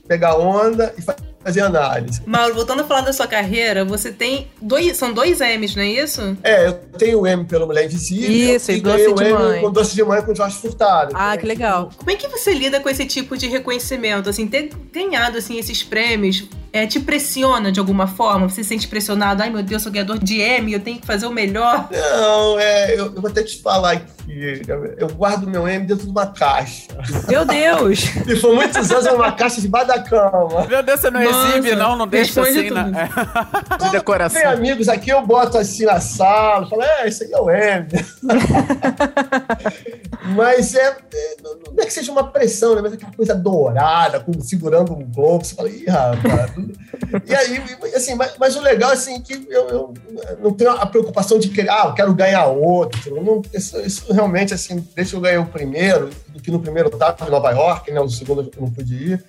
pegar 0.06 0.36
onda 0.36 0.94
e 0.96 1.02
fazer 1.42 1.60
análise. 1.60 2.20
Mauro, 2.26 2.54
voltando 2.54 2.82
a 2.82 2.84
falar 2.84 3.00
da 3.00 3.12
sua 3.12 3.26
carreira, 3.26 3.84
você 3.84 4.12
tem 4.12 4.48
dois, 4.60 4.96
são 4.96 5.12
dois 5.12 5.40
M's, 5.40 5.74
não 5.74 5.82
é 5.82 5.88
isso? 5.88 6.36
É, 6.42 6.68
eu 6.68 6.74
tenho 6.98 7.20
o 7.20 7.26
M 7.26 7.44
pelo 7.44 7.66
Mulher 7.66 7.86
Invisível. 7.86 8.56
Isso, 8.56 8.70
e 8.72 8.80
doce 8.80 9.12
de 9.14 9.32
mãe. 9.32 9.60
com 9.60 9.70
Doce 9.72 9.94
de 9.94 10.04
Mãe 10.04 10.22
com 10.22 10.34
Jorge 10.34 10.56
Furtado. 10.56 11.12
Ah, 11.14 11.36
que 11.36 11.46
legal. 11.46 11.90
Como 11.96 12.10
é 12.10 12.16
que 12.16 12.28
você 12.28 12.52
lida 12.52 12.80
com 12.80 12.88
esse 12.88 13.06
tipo 13.06 13.36
de 13.36 13.48
reconhecimento? 13.48 14.28
Assim, 14.28 14.46
ter 14.46 14.70
ganhado 14.92 15.38
assim, 15.38 15.58
esses 15.58 15.82
prêmios 15.82 16.46
é, 16.72 16.86
te 16.86 17.00
pressiona 17.00 17.72
de 17.72 17.80
alguma 17.80 18.06
forma? 18.06 18.48
Você 18.48 18.62
se 18.62 18.70
sente 18.70 18.88
pressionado? 18.88 19.42
Ai, 19.42 19.50
meu 19.50 19.62
Deus, 19.62 19.82
sou 19.82 19.90
ganhador 19.90 20.18
de 20.18 20.40
M, 20.40 20.72
eu 20.72 20.80
tenho 20.80 20.98
que 20.98 21.06
fazer 21.06 21.26
o 21.26 21.30
melhor? 21.30 21.88
Não, 21.90 22.58
é, 22.58 22.94
eu, 22.94 23.06
eu 23.06 23.20
vou 23.20 23.30
até 23.30 23.42
te 23.42 23.60
falar 23.60 24.00
que 24.00 24.62
eu 24.98 25.08
guardo 25.08 25.48
meu 25.48 25.66
M 25.66 25.86
dentro 25.86 26.04
de 26.04 26.10
uma 26.10 26.26
caixa. 26.26 26.88
Meu 27.28 27.44
Deus! 27.44 28.04
e 28.26 28.36
foi 28.36 28.54
muitos 28.54 28.90
anos 28.90 29.04
numa 29.06 29.32
caixa 29.32 29.60
debaixo 29.60 29.88
da 29.88 30.00
cama. 30.00 30.66
Meu 30.66 30.82
Deus, 30.82 31.00
você 31.00 31.10
não 31.10 31.22
Nossa, 31.22 31.48
exibe, 31.58 31.74
não? 31.74 31.96
Não 31.96 32.06
deixa 32.06 32.40
assim 32.40 32.70
na, 32.70 32.88
é, 32.88 33.08
de 33.84 33.90
decoração. 33.90 34.40
Tem 34.40 34.50
amigos 34.50 34.88
aqui, 34.88 35.10
eu 35.10 35.26
boto 35.26 35.58
assim 35.58 35.84
na 35.84 36.00
sala, 36.00 36.68
falo, 36.68 36.82
é, 36.82 37.08
isso 37.08 37.24
aí 37.24 37.32
é 37.32 37.40
o 37.40 37.50
M. 37.50 37.88
Mas 40.36 40.74
é, 40.74 40.96
é, 41.12 41.36
não 41.72 41.82
é 41.82 41.86
que 41.86 41.92
seja 41.92 42.10
uma 42.12 42.24
pressão, 42.24 42.74
né? 42.74 42.80
Mas 42.82 42.92
é 42.92 42.94
aquela 42.96 43.12
coisa 43.12 43.34
dourada, 43.34 44.20
como 44.20 44.42
segurando 44.42 44.92
um 44.92 45.04
globo. 45.04 45.44
Você 45.44 45.54
fala, 45.54 45.68
ih, 45.68 45.86
rapaz. 45.86 46.52
e 47.26 47.34
aí, 47.34 47.62
assim, 47.94 48.14
mas, 48.14 48.34
mas, 48.38 48.56
o 48.56 48.60
legal, 48.60 48.90
assim, 48.90 49.16
é 49.16 49.20
que 49.20 49.46
eu, 49.48 49.68
eu, 49.68 49.94
não 50.42 50.52
tenho 50.52 50.70
a 50.70 50.86
preocupação 50.86 51.38
de 51.38 51.48
que, 51.48 51.62
ah, 51.68 51.84
eu 51.86 51.94
quero 51.94 52.14
ganhar 52.14 52.46
outro. 52.46 53.22
Não, 53.22 53.42
isso, 53.54 53.80
isso, 53.80 54.12
realmente, 54.12 54.52
assim, 54.54 54.86
desde 54.94 55.12
que 55.12 55.16
eu 55.16 55.22
ganhei 55.22 55.38
o 55.38 55.46
primeiro, 55.46 56.10
que 56.42 56.50
no 56.50 56.60
primeiro 56.60 56.88
estava 56.88 57.26
em 57.26 57.30
Nova 57.30 57.50
York, 57.50 57.90
né? 57.92 58.00
O 58.00 58.08
segundo 58.08 58.42
eu 58.42 58.60
não 58.60 58.70
pude 58.70 58.94
ir. 58.94 59.24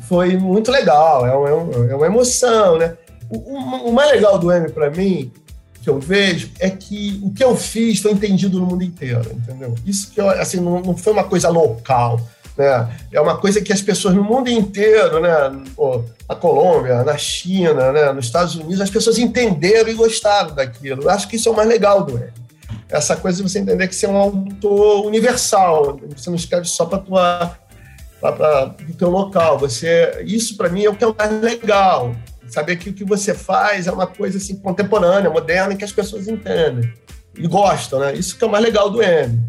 Foi 0.00 0.36
muito 0.36 0.70
legal, 0.70 1.26
é 1.26 1.34
uma, 1.34 1.90
é 1.90 1.94
uma 1.94 2.06
emoção, 2.06 2.78
né? 2.78 2.96
O, 3.30 3.38
o, 3.38 3.88
o 3.88 3.92
mais 3.92 4.10
legal 4.10 4.38
do 4.38 4.52
M 4.52 4.70
para 4.70 4.90
mim 4.90 5.32
que 5.86 5.90
eu 5.90 6.00
vejo 6.00 6.50
é 6.58 6.68
que 6.68 7.20
o 7.22 7.30
que 7.30 7.44
eu 7.44 7.54
fiz 7.54 8.00
foi 8.00 8.10
entendido 8.10 8.58
no 8.58 8.66
mundo 8.66 8.82
inteiro, 8.82 9.30
entendeu? 9.32 9.72
Isso 9.86 10.10
que 10.10 10.20
eu, 10.20 10.28
assim 10.28 10.58
não, 10.58 10.80
não 10.80 10.96
foi 10.96 11.12
uma 11.12 11.22
coisa 11.22 11.48
local, 11.48 12.20
né? 12.58 12.88
É 13.12 13.20
uma 13.20 13.36
coisa 13.36 13.60
que 13.60 13.72
as 13.72 13.80
pessoas 13.80 14.12
no 14.12 14.24
mundo 14.24 14.50
inteiro, 14.50 15.20
né? 15.20 15.30
Pô, 15.76 16.02
na 16.28 16.34
Colômbia, 16.34 17.04
na 17.04 17.16
China, 17.16 17.92
né? 17.92 18.12
Nos 18.12 18.24
Estados 18.24 18.56
Unidos, 18.56 18.80
as 18.80 18.90
pessoas 18.90 19.16
entenderam 19.16 19.88
e 19.88 19.94
gostaram 19.94 20.56
daquilo. 20.56 21.04
Eu 21.04 21.10
acho 21.10 21.28
que 21.28 21.36
isso 21.36 21.48
é 21.48 21.52
o 21.52 21.56
mais 21.56 21.68
legal 21.68 22.02
do 22.02 22.18
L. 22.18 22.32
Essa 22.88 23.14
coisa 23.14 23.40
de 23.40 23.48
você 23.48 23.60
entender 23.60 23.86
que 23.86 23.94
você 23.94 24.06
é 24.06 24.08
um 24.08 24.16
autor 24.16 25.06
universal. 25.06 26.00
Você 26.16 26.28
não 26.28 26.36
escreve 26.36 26.66
só 26.66 26.84
para 26.84 26.98
tua 26.98 27.56
para 28.20 28.74
o 28.88 28.92
teu 28.94 29.08
local. 29.08 29.56
Você, 29.58 30.24
isso 30.26 30.56
para 30.56 30.68
mim 30.68 30.84
é 30.84 30.90
o 30.90 30.96
que 30.96 31.04
é 31.04 31.06
o 31.06 31.14
mais 31.16 31.40
legal. 31.40 32.12
Saber 32.48 32.76
que 32.76 32.90
o 32.90 32.92
que 32.92 33.04
você 33.04 33.34
faz 33.34 33.86
é 33.86 33.92
uma 33.92 34.06
coisa 34.06 34.38
assim 34.38 34.56
contemporânea, 34.56 35.30
moderna, 35.30 35.74
que 35.74 35.84
as 35.84 35.92
pessoas 35.92 36.28
entendem 36.28 36.92
e 37.36 37.46
gostam, 37.46 38.00
né? 38.00 38.14
Isso 38.14 38.36
que 38.36 38.44
é 38.44 38.46
o 38.46 38.50
mais 38.50 38.64
legal 38.64 38.90
do 38.90 39.02
M. 39.02 39.40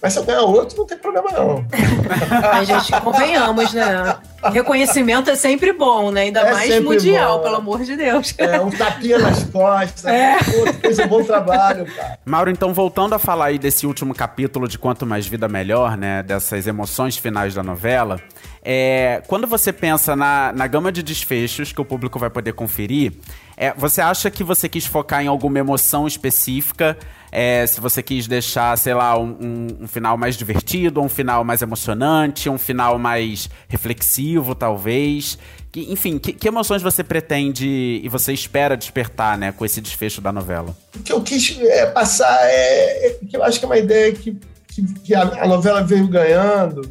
Mas 0.00 0.12
se 0.12 0.18
eu 0.20 0.24
ganhar 0.24 0.42
outro, 0.42 0.78
não 0.78 0.86
tem 0.86 0.96
problema 0.96 1.30
não. 1.32 1.66
A 2.52 2.62
gente, 2.62 2.92
convenhamos, 3.00 3.72
né? 3.72 4.16
Reconhecimento 4.44 5.28
é 5.28 5.34
sempre 5.34 5.72
bom, 5.72 6.12
né? 6.12 6.22
Ainda 6.22 6.40
é 6.40 6.52
mais 6.52 6.84
mundial, 6.84 7.38
bom. 7.38 7.44
pelo 7.44 7.56
amor 7.56 7.82
de 7.82 7.96
Deus. 7.96 8.32
É, 8.38 8.60
um 8.60 8.70
tapinha 8.70 9.18
nas 9.18 9.42
costas. 9.44 10.04
É. 10.04 10.38
Pô, 10.38 10.72
fez 10.80 10.98
um 11.00 11.08
bom 11.08 11.24
trabalho, 11.24 11.84
cara. 11.86 12.18
Mauro, 12.24 12.50
então, 12.50 12.72
voltando 12.72 13.14
a 13.14 13.18
falar 13.18 13.46
aí 13.46 13.58
desse 13.58 13.86
último 13.86 14.14
capítulo 14.14 14.68
de 14.68 14.78
Quanto 14.78 15.04
Mais 15.04 15.26
Vida 15.26 15.48
Melhor, 15.48 15.96
né? 15.96 16.22
Dessas 16.22 16.68
emoções 16.68 17.16
finais 17.16 17.54
da 17.54 17.64
novela. 17.64 18.20
É, 18.62 19.22
quando 19.26 19.46
você 19.46 19.72
pensa 19.72 20.14
na, 20.14 20.52
na 20.52 20.66
gama 20.66 20.92
de 20.92 21.02
desfechos 21.02 21.72
que 21.72 21.80
o 21.80 21.84
público 21.84 22.18
vai 22.18 22.30
poder 22.30 22.52
conferir, 22.52 23.14
é, 23.56 23.72
você 23.76 24.00
acha 24.00 24.30
que 24.30 24.44
você 24.44 24.68
quis 24.68 24.86
focar 24.86 25.22
em 25.22 25.26
alguma 25.26 25.58
emoção 25.58 26.06
específica? 26.06 26.96
É, 27.30 27.66
se 27.66 27.80
você 27.80 28.02
quis 28.02 28.26
deixar, 28.26 28.76
sei 28.78 28.94
lá, 28.94 29.18
um, 29.18 29.36
um, 29.40 29.66
um, 29.82 29.88
final 29.88 30.16
mais 30.16 30.36
divertido, 30.36 31.00
um 31.00 31.08
final 31.08 31.44
mais 31.44 31.60
emocionante, 31.60 32.48
um 32.48 32.58
final 32.58 32.98
mais 32.98 33.48
reflexivo, 33.68 34.54
talvez. 34.54 35.38
Que, 35.70 35.92
enfim, 35.92 36.18
que, 36.18 36.32
que, 36.32 36.48
emoções 36.48 36.80
você 36.80 37.04
pretende 37.04 37.66
e 38.02 38.08
você 38.08 38.32
espera 38.32 38.76
despertar, 38.76 39.36
né, 39.36 39.52
com 39.52 39.64
esse 39.64 39.80
desfecho 39.80 40.20
da 40.20 40.32
novela? 40.32 40.74
O 40.96 41.00
que 41.00 41.12
eu 41.12 41.22
quis 41.22 41.58
é, 41.60 41.86
passar 41.86 42.38
é, 42.44 43.06
é, 43.06 43.18
que 43.28 43.36
eu 43.36 43.42
acho 43.42 43.58
que 43.58 43.64
é 43.66 43.68
uma 43.68 43.78
ideia 43.78 44.12
que, 44.12 44.34
que, 44.66 44.82
que 45.00 45.14
a, 45.14 45.22
a, 45.22 45.46
novela 45.46 45.82
veio 45.82 46.08
ganhando, 46.08 46.90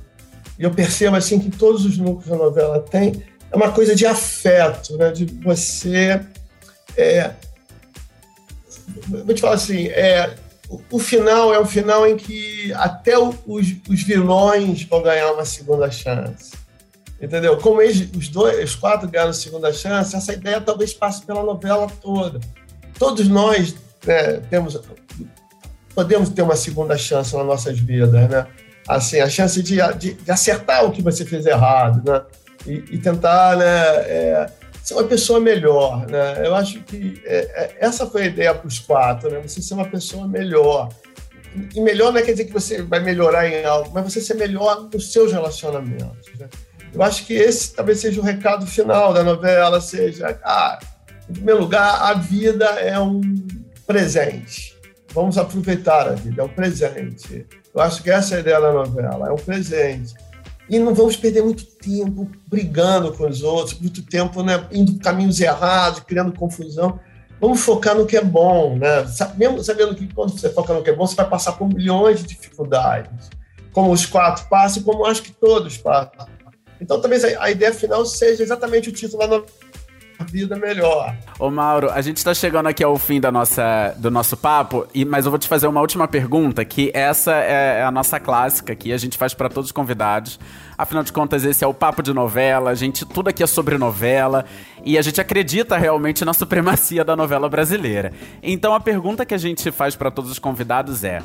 e 0.60 0.63
eu 0.63 0.72
percebo 0.72 1.15
assim 1.15 1.39
que 1.39 1.50
todos 1.50 1.86
os 1.86 1.98
núcleos 1.98 2.29
da 2.29 2.36
novela 2.36 2.79
têm, 2.79 3.24
é 3.51 3.56
uma 3.56 3.72
coisa 3.72 3.96
de 3.96 4.06
afeto, 4.06 4.96
né, 4.98 5.12
de 5.12 5.25
você 5.44 6.22
é, 6.96 7.32
vou 9.08 9.34
te 9.34 9.42
falar 9.42 9.56
assim, 9.56 9.88
é, 9.88 10.36
o, 10.70 10.82
o, 10.92 11.00
final 11.00 11.54
é 11.54 11.60
um 11.60 11.66
final 11.66 12.08
em 12.08 12.18
que 12.18 12.74
até 12.74 13.18
o, 13.18 13.34
os, 13.46 13.68
os, 13.89 14.04
vilões 14.04 14.84
vão 14.84 15.01
ganhar 15.01 15.32
uma 15.32 15.46
segunda 15.46 15.89
chance. 15.89 16.51
Entendeu? 17.22 17.58
Como 17.58 17.82
eles, 17.82 18.10
os, 18.16 18.27
dois, 18.27 18.63
os 18.63 18.75
quatro 18.75 19.10
ganharam 19.10 19.32
a 19.32 19.34
segunda 19.34 19.74
chance, 19.74 20.16
essa 20.16 20.34
ideia 20.34 20.62
talvez 20.62 20.94
passe 20.94 21.25
pela 21.25 21.44
novela 21.44 21.88
toda. 22.01 22.39
Todos 23.00 23.27
nós 23.27 23.75
né, 24.06 24.34
temos, 24.50 24.80
podemos 25.96 26.30
ter 26.30 26.44
uma 26.44 26.56
segunda 26.56 26.98
chance 26.98 27.36
nas 27.36 27.46
nossas 27.46 27.80
vidas, 27.80 28.30
né? 28.30 28.48
Assim, 28.88 29.20
a 29.20 29.30
chance 29.30 29.62
de, 29.62 29.77
de, 29.98 30.13
de 30.13 30.32
acertar 30.32 30.86
o 30.86 30.92
que 30.92 31.01
você 31.01 31.25
fez 31.25 31.46
errado, 31.46 32.10
né? 32.10 32.22
E, 32.66 32.96
e 32.96 32.98
tentar, 32.98 33.58
né? 33.58 33.66
É, 33.66 34.50
ser 34.88 34.94
uma 34.94 35.03
pessoa 35.03 35.38
melhor, 35.41 36.10
né? 36.10 36.48
Eu 36.48 36.56
acho 36.56 36.79
que 36.84 37.22
é, 37.25 37.39
é, 37.39 37.77
essa 37.82 38.08
foi 38.08 38.22
a 38.22 38.25
ideia 38.27 38.56
para 38.56 38.65
os 38.65 38.79
quatro, 38.79 39.29
né? 39.29 39.41
Você 39.41 39.62
ser 39.62 39.74
uma 39.74 39.89
pessoa 39.89 40.25
melhor. 40.25 40.88
E 41.75 41.82
melhor 41.82 42.13
não 42.13 42.22
é 42.22 42.24
quer 42.24 42.32
dizer 42.32 42.46
que 42.46 42.53
você 42.53 42.82
vai 42.82 43.01
melhorar 43.01 43.50
em 43.50 43.65
algo, 43.65 43.91
mas 43.94 44.06
você 44.06 44.22
ser 44.22 44.36
melhor 44.36 44.88
nos 44.89 45.12
seus 45.12 45.34
relacionamentos. 45.34 46.29
Né? 46.39 46.48
Eu 46.94 47.03
acho 47.03 47.25
que 47.25 47.34
esse 47.34 47.75
talvez 47.75 48.00
seja 48.00 48.22
o 48.22 48.24
recado 48.24 48.65
final 48.65 49.13
da 49.13 49.25
novela, 49.25 49.82
seja, 49.82 50.39
ah, 50.41 50.79
em 51.29 51.34
primeiro 51.34 51.60
lugar, 51.60 52.03
a 52.03 52.13
vida 52.13 52.65
é 52.79 52.98
um 52.98 53.20
presente. 53.86 54.74
Vamos 55.13 55.38
aproveitar 55.38 56.08
a 56.08 56.13
vida, 56.13 56.41
é 56.41 56.46
um 56.46 56.50
presente. 56.50 57.46
Eu 57.75 57.82
acho 57.82 58.01
que 58.01 58.10
essa 58.10 58.36
é 58.36 58.38
a 58.38 58.39
ideia 58.39 58.62
da 58.62 58.72
novela, 58.72 59.27
é 59.27 59.32
um 59.34 59.36
presente. 59.36 60.13
E 60.69 60.79
não 60.79 60.93
vamos 60.93 61.15
perder 61.15 61.43
muito 61.43 61.65
tempo 61.65 62.29
brigando 62.47 63.13
com 63.13 63.27
os 63.27 63.41
outros, 63.41 63.79
muito 63.79 64.03
tempo 64.03 64.43
né, 64.43 64.67
indo 64.71 65.00
caminhos 65.00 65.39
errados, 65.39 66.01
criando 66.01 66.38
confusão. 66.38 67.00
Vamos 67.39 67.62
focar 67.62 67.95
no 67.95 68.05
que 68.05 68.17
é 68.17 68.24
bom, 68.24 68.75
né? 68.75 69.05
Mesmo 69.38 69.63
sabendo 69.63 69.95
que 69.95 70.12
quando 70.13 70.31
você 70.31 70.50
foca 70.50 70.74
no 70.74 70.83
que 70.83 70.89
é 70.89 70.95
bom, 70.95 71.05
você 71.05 71.15
vai 71.15 71.29
passar 71.29 71.53
por 71.53 71.67
milhões 71.67 72.19
de 72.19 72.27
dificuldades, 72.27 73.29
como 73.71 73.91
os 73.91 74.05
quatro 74.05 74.47
passam, 74.50 74.83
como 74.83 75.05
acho 75.05 75.21
que 75.21 75.31
todos 75.31 75.77
passam. 75.77 76.27
Então, 76.81 77.00
talvez 77.00 77.24
a 77.24 77.50
ideia 77.50 77.74
final 77.74 78.05
seja 78.05 78.43
exatamente 78.43 78.89
o 78.89 78.91
título 78.91 79.19
da 79.19 79.27
novela 79.27 79.51
vida 80.25 80.55
melhor. 80.55 81.15
Ô 81.39 81.50
Mauro, 81.50 81.89
a 81.91 82.01
gente 82.01 82.24
tá 82.24 82.33
chegando 82.33 82.67
aqui 82.67 82.83
ao 82.83 82.97
fim 82.97 83.19
da 83.19 83.31
nossa, 83.31 83.93
do 83.97 84.09
nosso 84.09 84.36
papo, 84.36 84.88
e, 84.93 85.05
mas 85.05 85.25
eu 85.25 85.31
vou 85.31 85.39
te 85.39 85.47
fazer 85.47 85.67
uma 85.67 85.81
última 85.81 86.07
pergunta, 86.07 86.63
que 86.65 86.91
essa 86.93 87.33
é, 87.36 87.79
é 87.79 87.83
a 87.83 87.91
nossa 87.91 88.19
clássica 88.19 88.74
aqui, 88.74 88.91
a 88.91 88.97
gente 88.97 89.17
faz 89.17 89.33
para 89.33 89.50
todos 89.50 89.69
os 89.69 89.71
convidados. 89.71 90.39
Afinal 90.77 91.03
de 91.03 91.12
contas, 91.12 91.43
esse 91.43 91.63
é 91.63 91.67
o 91.67 91.74
papo 91.74 92.03
de 92.03 92.13
novela, 92.13 92.69
a 92.69 92.75
gente, 92.75 93.05
tudo 93.05 93.29
aqui 93.29 93.41
é 93.41 93.47
sobre 93.47 93.77
novela, 93.77 94.45
e 94.83 94.97
a 94.97 95.01
gente 95.01 95.19
acredita 95.19 95.77
realmente 95.77 96.24
na 96.24 96.33
supremacia 96.33 97.03
da 97.03 97.15
novela 97.15 97.50
brasileira. 97.50 98.13
Então 98.41 98.74
a 98.74 98.79
pergunta 98.79 99.25
que 99.25 99.33
a 99.33 99.38
gente 99.39 99.71
faz 99.71 99.95
para 99.95 100.12
todos 100.12 100.29
os 100.29 100.39
convidados 100.39 101.03
é: 101.03 101.21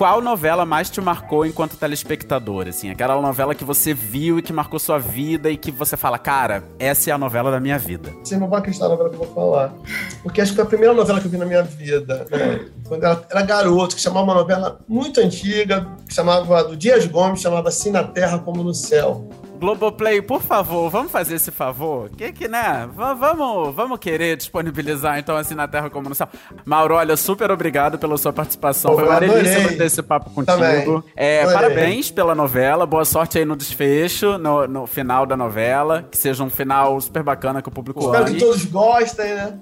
qual 0.00 0.22
novela 0.22 0.64
mais 0.64 0.88
te 0.88 0.98
marcou 0.98 1.44
enquanto 1.44 1.76
telespectador? 1.76 2.66
Assim, 2.66 2.88
aquela 2.88 3.20
novela 3.20 3.54
que 3.54 3.62
você 3.62 3.92
viu 3.92 4.38
e 4.38 4.42
que 4.42 4.50
marcou 4.50 4.78
sua 4.78 4.98
vida 4.98 5.50
e 5.50 5.58
que 5.58 5.70
você 5.70 5.94
fala, 5.94 6.18
cara, 6.18 6.64
essa 6.78 7.10
é 7.10 7.12
a 7.12 7.18
novela 7.18 7.50
da 7.50 7.60
minha 7.60 7.78
vida. 7.78 8.10
Você 8.24 8.38
não 8.38 8.48
vai 8.48 8.60
acreditar 8.60 8.86
na 8.86 8.92
novela 8.92 9.10
que 9.10 9.16
eu 9.16 9.18
vou 9.18 9.34
falar. 9.34 9.74
Porque 10.22 10.40
acho 10.40 10.52
que 10.52 10.56
foi 10.56 10.64
a 10.64 10.68
primeira 10.68 10.94
novela 10.94 11.20
que 11.20 11.26
eu 11.26 11.30
vi 11.30 11.36
na 11.36 11.44
minha 11.44 11.62
vida, 11.62 12.26
né? 12.30 12.64
Quando 12.88 13.04
eu 13.04 13.24
era 13.28 13.42
garoto, 13.42 13.94
que 13.94 14.00
chamava 14.00 14.24
uma 14.24 14.34
novela 14.36 14.80
muito 14.88 15.20
antiga, 15.20 15.86
que 16.08 16.14
chamava 16.14 16.64
do 16.64 16.74
Dias 16.78 17.04
Gomes, 17.04 17.42
chamava 17.42 17.68
Assim 17.68 17.90
na 17.90 18.02
Terra 18.02 18.38
como 18.38 18.64
no 18.64 18.72
Céu. 18.72 19.28
Globoplay, 19.60 20.22
por 20.22 20.40
favor, 20.40 20.88
vamos 20.88 21.12
fazer 21.12 21.34
esse 21.34 21.50
favor? 21.50 22.08
Que 22.16 22.32
que, 22.32 22.48
né? 22.48 22.88
V 22.96 23.14
vamos, 23.14 23.74
vamos 23.74 23.98
querer 23.98 24.34
disponibilizar, 24.36 25.18
então, 25.18 25.36
assim, 25.36 25.54
na 25.54 25.68
Terra 25.68 25.90
como 25.90 26.08
no 26.08 26.14
céu. 26.14 26.26
Mauro, 26.64 26.94
olha, 26.94 27.14
super 27.14 27.50
obrigado 27.50 27.98
pela 27.98 28.16
sua 28.16 28.32
participação. 28.32 28.94
Foi 28.94 29.04
uma 29.04 29.20
delícia 29.20 29.76
ter 29.76 29.84
esse 29.84 30.02
papo 30.02 30.30
contigo. 30.30 31.04
É, 31.14 31.44
parabéns 31.44 32.10
pela 32.10 32.34
novela, 32.34 32.86
boa 32.86 33.04
sorte 33.04 33.36
aí 33.36 33.44
no 33.44 33.54
desfecho, 33.54 34.38
no, 34.38 34.66
no, 34.66 34.86
final 34.86 35.26
da 35.26 35.36
novela. 35.36 36.06
Que 36.10 36.16
seja 36.16 36.42
um 36.42 36.48
final 36.48 36.98
super 36.98 37.22
bacana 37.22 37.60
que 37.60 37.68
o 37.68 37.72
público 37.72 38.00
Espero 38.00 38.24
que 38.24 38.38
todos 38.38 38.64
gostem, 38.64 39.34
né? 39.34 39.58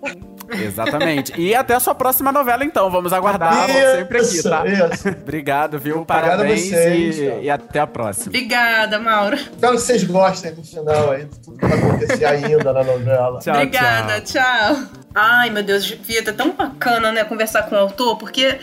Exatamente. 0.51 1.39
E 1.39 1.55
até 1.55 1.75
a 1.75 1.81
sua 1.81 1.95
próxima 1.95 2.31
novela, 2.31 2.65
então. 2.65 2.89
Vamos 2.91 3.13
aguardar. 3.13 3.69
Isso, 3.69 3.97
sempre 3.97 4.19
aqui, 4.19 4.43
tá? 4.43 4.65
Isso. 4.67 5.09
Obrigado, 5.23 5.79
viu? 5.79 6.05
Parabéns 6.05 6.69
vocês, 6.69 7.19
e, 7.19 7.41
e, 7.43 7.51
até 7.51 7.81
a 7.81 7.87
próxima. 7.87 8.29
Obrigada, 8.29 8.99
Mauro. 8.99 9.37
Que 9.37 9.57
vocês 9.89 10.05
gostem 10.05 10.55
do 10.55 10.63
final 10.63 11.13
aí, 11.13 11.25
de 11.25 11.39
tudo 11.39 11.57
que 11.57 11.67
vai 11.67 11.79
acontecer 11.79 12.25
ainda 12.27 12.73
na 12.75 12.85
novela. 12.85 13.39
Tchau, 13.41 13.55
Obrigada, 13.55 14.21
tchau. 14.21 14.43
tchau. 14.43 15.01
Ai, 15.15 15.49
meu 15.49 15.63
Deus, 15.63 15.89
Vieta, 15.91 16.29
é 16.29 16.33
tão 16.35 16.53
bacana, 16.53 17.11
né, 17.11 17.25
conversar 17.25 17.63
com 17.63 17.75
o 17.75 17.79
autor, 17.79 18.19
porque, 18.19 18.59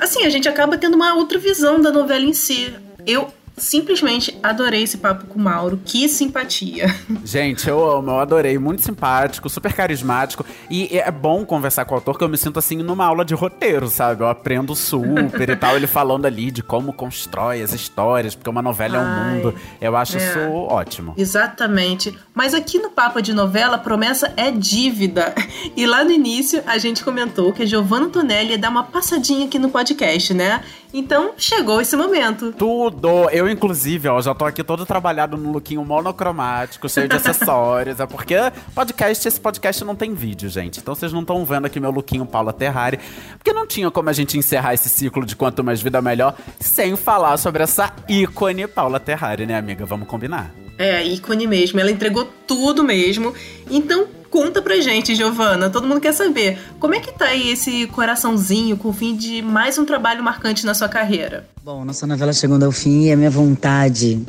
assim, 0.00 0.26
a 0.26 0.30
gente 0.30 0.48
acaba 0.48 0.76
tendo 0.76 0.94
uma 0.94 1.14
outra 1.14 1.38
visão 1.38 1.80
da 1.80 1.92
novela 1.92 2.24
em 2.24 2.32
si. 2.32 2.74
Eu 3.06 3.32
simplesmente 3.56 4.36
adorei 4.42 4.82
esse 4.82 4.98
papo 4.98 5.26
com 5.26 5.38
o 5.38 5.42
Mauro. 5.42 5.80
Que 5.84 6.08
simpatia. 6.08 6.94
Gente, 7.24 7.68
eu 7.68 7.88
amo, 7.90 8.10
eu 8.10 8.20
adorei. 8.20 8.58
Muito 8.58 8.82
simpático, 8.82 9.48
super 9.48 9.72
carismático. 9.72 10.44
E 10.70 10.98
é 10.98 11.10
bom 11.10 11.44
conversar 11.44 11.84
com 11.84 11.94
o 11.94 11.96
autor, 11.96 12.18
que 12.18 12.24
eu 12.24 12.28
me 12.28 12.36
sinto 12.36 12.58
assim 12.58 12.78
numa 12.78 13.04
aula 13.04 13.24
de 13.24 13.34
roteiro, 13.34 13.88
sabe? 13.88 14.22
Eu 14.22 14.28
aprendo 14.28 14.74
super 14.74 15.48
e 15.48 15.56
tal. 15.56 15.76
Ele 15.76 15.86
falando 15.86 16.26
ali 16.26 16.50
de 16.50 16.62
como 16.62 16.92
constrói 16.92 17.62
as 17.62 17.72
histórias, 17.72 18.34
porque 18.34 18.50
uma 18.50 18.62
novela 18.62 18.98
Ai, 18.98 19.04
é 19.04 19.06
um 19.06 19.34
mundo. 19.34 19.54
Eu 19.80 19.96
acho 19.96 20.18
é. 20.18 20.20
isso 20.20 20.38
ótimo. 20.50 21.14
Exatamente. 21.16 22.16
Mas 22.34 22.54
aqui 22.54 22.78
no 22.78 22.90
Papo 22.90 23.22
de 23.22 23.32
Novela, 23.32 23.76
a 23.76 23.78
promessa 23.78 24.32
é 24.36 24.50
dívida. 24.50 25.34
E 25.76 25.86
lá 25.86 26.04
no 26.04 26.10
início, 26.10 26.62
a 26.66 26.78
gente 26.78 27.04
comentou 27.04 27.52
que 27.52 27.62
a 27.62 27.66
Giovanna 27.66 28.08
Tonelli 28.08 28.50
ia 28.50 28.58
dar 28.58 28.70
uma 28.70 28.84
passadinha 28.84 29.46
aqui 29.46 29.58
no 29.58 29.70
podcast, 29.70 30.34
né? 30.34 30.62
Então, 30.96 31.32
chegou 31.36 31.80
esse 31.80 31.96
momento. 31.96 32.52
Tudo! 32.52 33.28
Eu, 33.30 33.48
inclusive, 33.48 34.08
ó, 34.08 34.22
já 34.22 34.32
tô 34.32 34.44
aqui 34.44 34.62
todo 34.62 34.86
trabalhado 34.86 35.36
no 35.36 35.50
lookinho 35.50 35.84
monocromático, 35.84 36.88
cheio 36.88 37.08
de 37.08 37.16
acessórios. 37.16 37.98
É 37.98 38.06
porque 38.06 38.36
podcast, 38.72 39.26
esse 39.26 39.40
podcast 39.40 39.84
não 39.84 39.96
tem 39.96 40.14
vídeo, 40.14 40.48
gente. 40.48 40.78
Então 40.78 40.94
vocês 40.94 41.12
não 41.12 41.22
estão 41.22 41.44
vendo 41.44 41.66
aqui 41.66 41.80
meu 41.80 41.90
lookinho 41.90 42.24
Paula 42.24 42.52
Terrari. 42.52 43.00
Porque 43.36 43.52
não 43.52 43.66
tinha 43.66 43.90
como 43.90 44.08
a 44.08 44.12
gente 44.12 44.38
encerrar 44.38 44.72
esse 44.72 44.88
ciclo 44.88 45.26
de 45.26 45.34
quanto 45.34 45.64
mais 45.64 45.82
vida 45.82 46.00
melhor 46.00 46.36
sem 46.60 46.94
falar 46.94 47.38
sobre 47.38 47.64
essa 47.64 47.92
ícone 48.08 48.68
Paula 48.68 49.00
Terrari, 49.00 49.46
né, 49.46 49.58
amiga? 49.58 49.84
Vamos 49.84 50.06
combinar. 50.06 50.63
É, 50.78 51.04
ícone 51.04 51.46
mesmo. 51.46 51.78
Ela 51.80 51.90
entregou 51.90 52.28
tudo 52.46 52.82
mesmo. 52.82 53.32
Então, 53.70 54.08
Conta 54.34 54.60
pra 54.60 54.80
gente, 54.80 55.14
Giovana, 55.14 55.70
todo 55.70 55.86
mundo 55.86 56.00
quer 56.00 56.12
saber. 56.12 56.58
Como 56.80 56.92
é 56.92 56.98
que 56.98 57.12
tá 57.12 57.26
aí 57.26 57.52
esse 57.52 57.86
coraçãozinho 57.86 58.76
com 58.76 58.88
o 58.88 58.92
fim 58.92 59.14
de 59.14 59.40
mais 59.40 59.78
um 59.78 59.84
trabalho 59.84 60.24
marcante 60.24 60.66
na 60.66 60.74
sua 60.74 60.88
carreira? 60.88 61.46
Bom, 61.62 61.84
nossa 61.84 62.04
novela 62.04 62.32
chegando 62.32 62.64
ao 62.64 62.72
fim 62.72 63.04
e 63.04 63.12
a 63.12 63.16
minha 63.16 63.30
vontade 63.30 64.20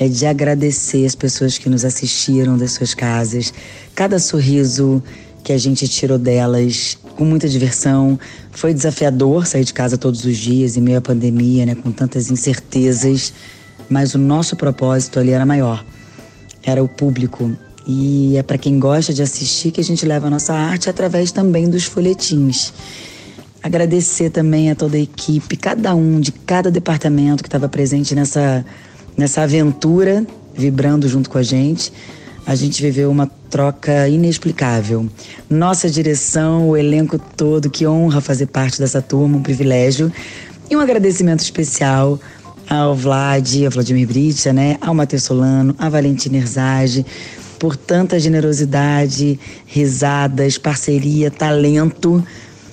é 0.00 0.08
de 0.08 0.24
agradecer 0.24 1.04
as 1.04 1.14
pessoas 1.14 1.58
que 1.58 1.68
nos 1.68 1.84
assistiram 1.84 2.56
das 2.56 2.72
suas 2.72 2.94
casas, 2.94 3.52
cada 3.94 4.18
sorriso 4.18 5.02
que 5.42 5.52
a 5.52 5.58
gente 5.58 5.86
tirou 5.88 6.16
delas 6.16 6.96
com 7.14 7.26
muita 7.26 7.46
diversão. 7.46 8.18
Foi 8.50 8.72
desafiador 8.72 9.46
sair 9.46 9.64
de 9.64 9.74
casa 9.74 9.98
todos 9.98 10.24
os 10.24 10.38
dias 10.38 10.78
em 10.78 10.80
meio 10.80 10.96
à 10.96 11.02
pandemia, 11.02 11.66
né, 11.66 11.74
com 11.74 11.92
tantas 11.92 12.30
incertezas, 12.30 13.34
mas 13.88 14.14
o 14.14 14.18
nosso 14.18 14.56
propósito 14.56 15.18
ali 15.18 15.30
era 15.30 15.44
maior. 15.44 15.84
Era 16.62 16.82
o 16.82 16.88
público 16.88 17.56
e 17.86 18.36
é 18.36 18.42
para 18.42 18.56
quem 18.56 18.78
gosta 18.78 19.12
de 19.12 19.22
assistir 19.22 19.70
que 19.70 19.80
a 19.80 19.84
gente 19.84 20.06
leva 20.06 20.26
a 20.26 20.30
nossa 20.30 20.54
arte 20.54 20.88
através 20.88 21.30
também 21.30 21.68
dos 21.68 21.84
folhetins. 21.84 22.72
Agradecer 23.62 24.30
também 24.30 24.70
a 24.70 24.74
toda 24.74 24.96
a 24.96 25.00
equipe, 25.00 25.56
cada 25.56 25.94
um 25.94 26.20
de 26.20 26.32
cada 26.32 26.70
departamento 26.70 27.42
que 27.42 27.48
estava 27.48 27.68
presente 27.68 28.14
nessa, 28.14 28.64
nessa 29.16 29.42
aventura, 29.42 30.26
vibrando 30.54 31.08
junto 31.08 31.30
com 31.30 31.38
a 31.38 31.42
gente. 31.42 31.92
A 32.46 32.54
gente 32.54 32.82
viveu 32.82 33.10
uma 33.10 33.26
troca 33.48 34.06
inexplicável. 34.06 35.08
Nossa 35.48 35.88
direção, 35.88 36.68
o 36.68 36.76
elenco 36.76 37.18
todo, 37.18 37.70
que 37.70 37.86
honra 37.86 38.20
fazer 38.20 38.46
parte 38.46 38.78
dessa 38.78 39.00
turma, 39.00 39.38
um 39.38 39.42
privilégio. 39.42 40.12
E 40.70 40.76
um 40.76 40.80
agradecimento 40.80 41.40
especial 41.40 42.20
ao 42.68 42.94
Vlad, 42.94 43.64
ao 43.64 43.70
Vladimir 43.70 44.06
Britia, 44.06 44.52
né? 44.52 44.76
Ao 44.80 44.94
Matheus 44.94 45.24
Solano, 45.24 45.74
à 45.78 45.88
Valentina 45.88 46.38
Erzage, 46.38 47.04
por 47.58 47.76
tanta 47.76 48.18
generosidade, 48.18 49.38
risadas, 49.66 50.58
parceria, 50.58 51.30
talento. 51.30 52.24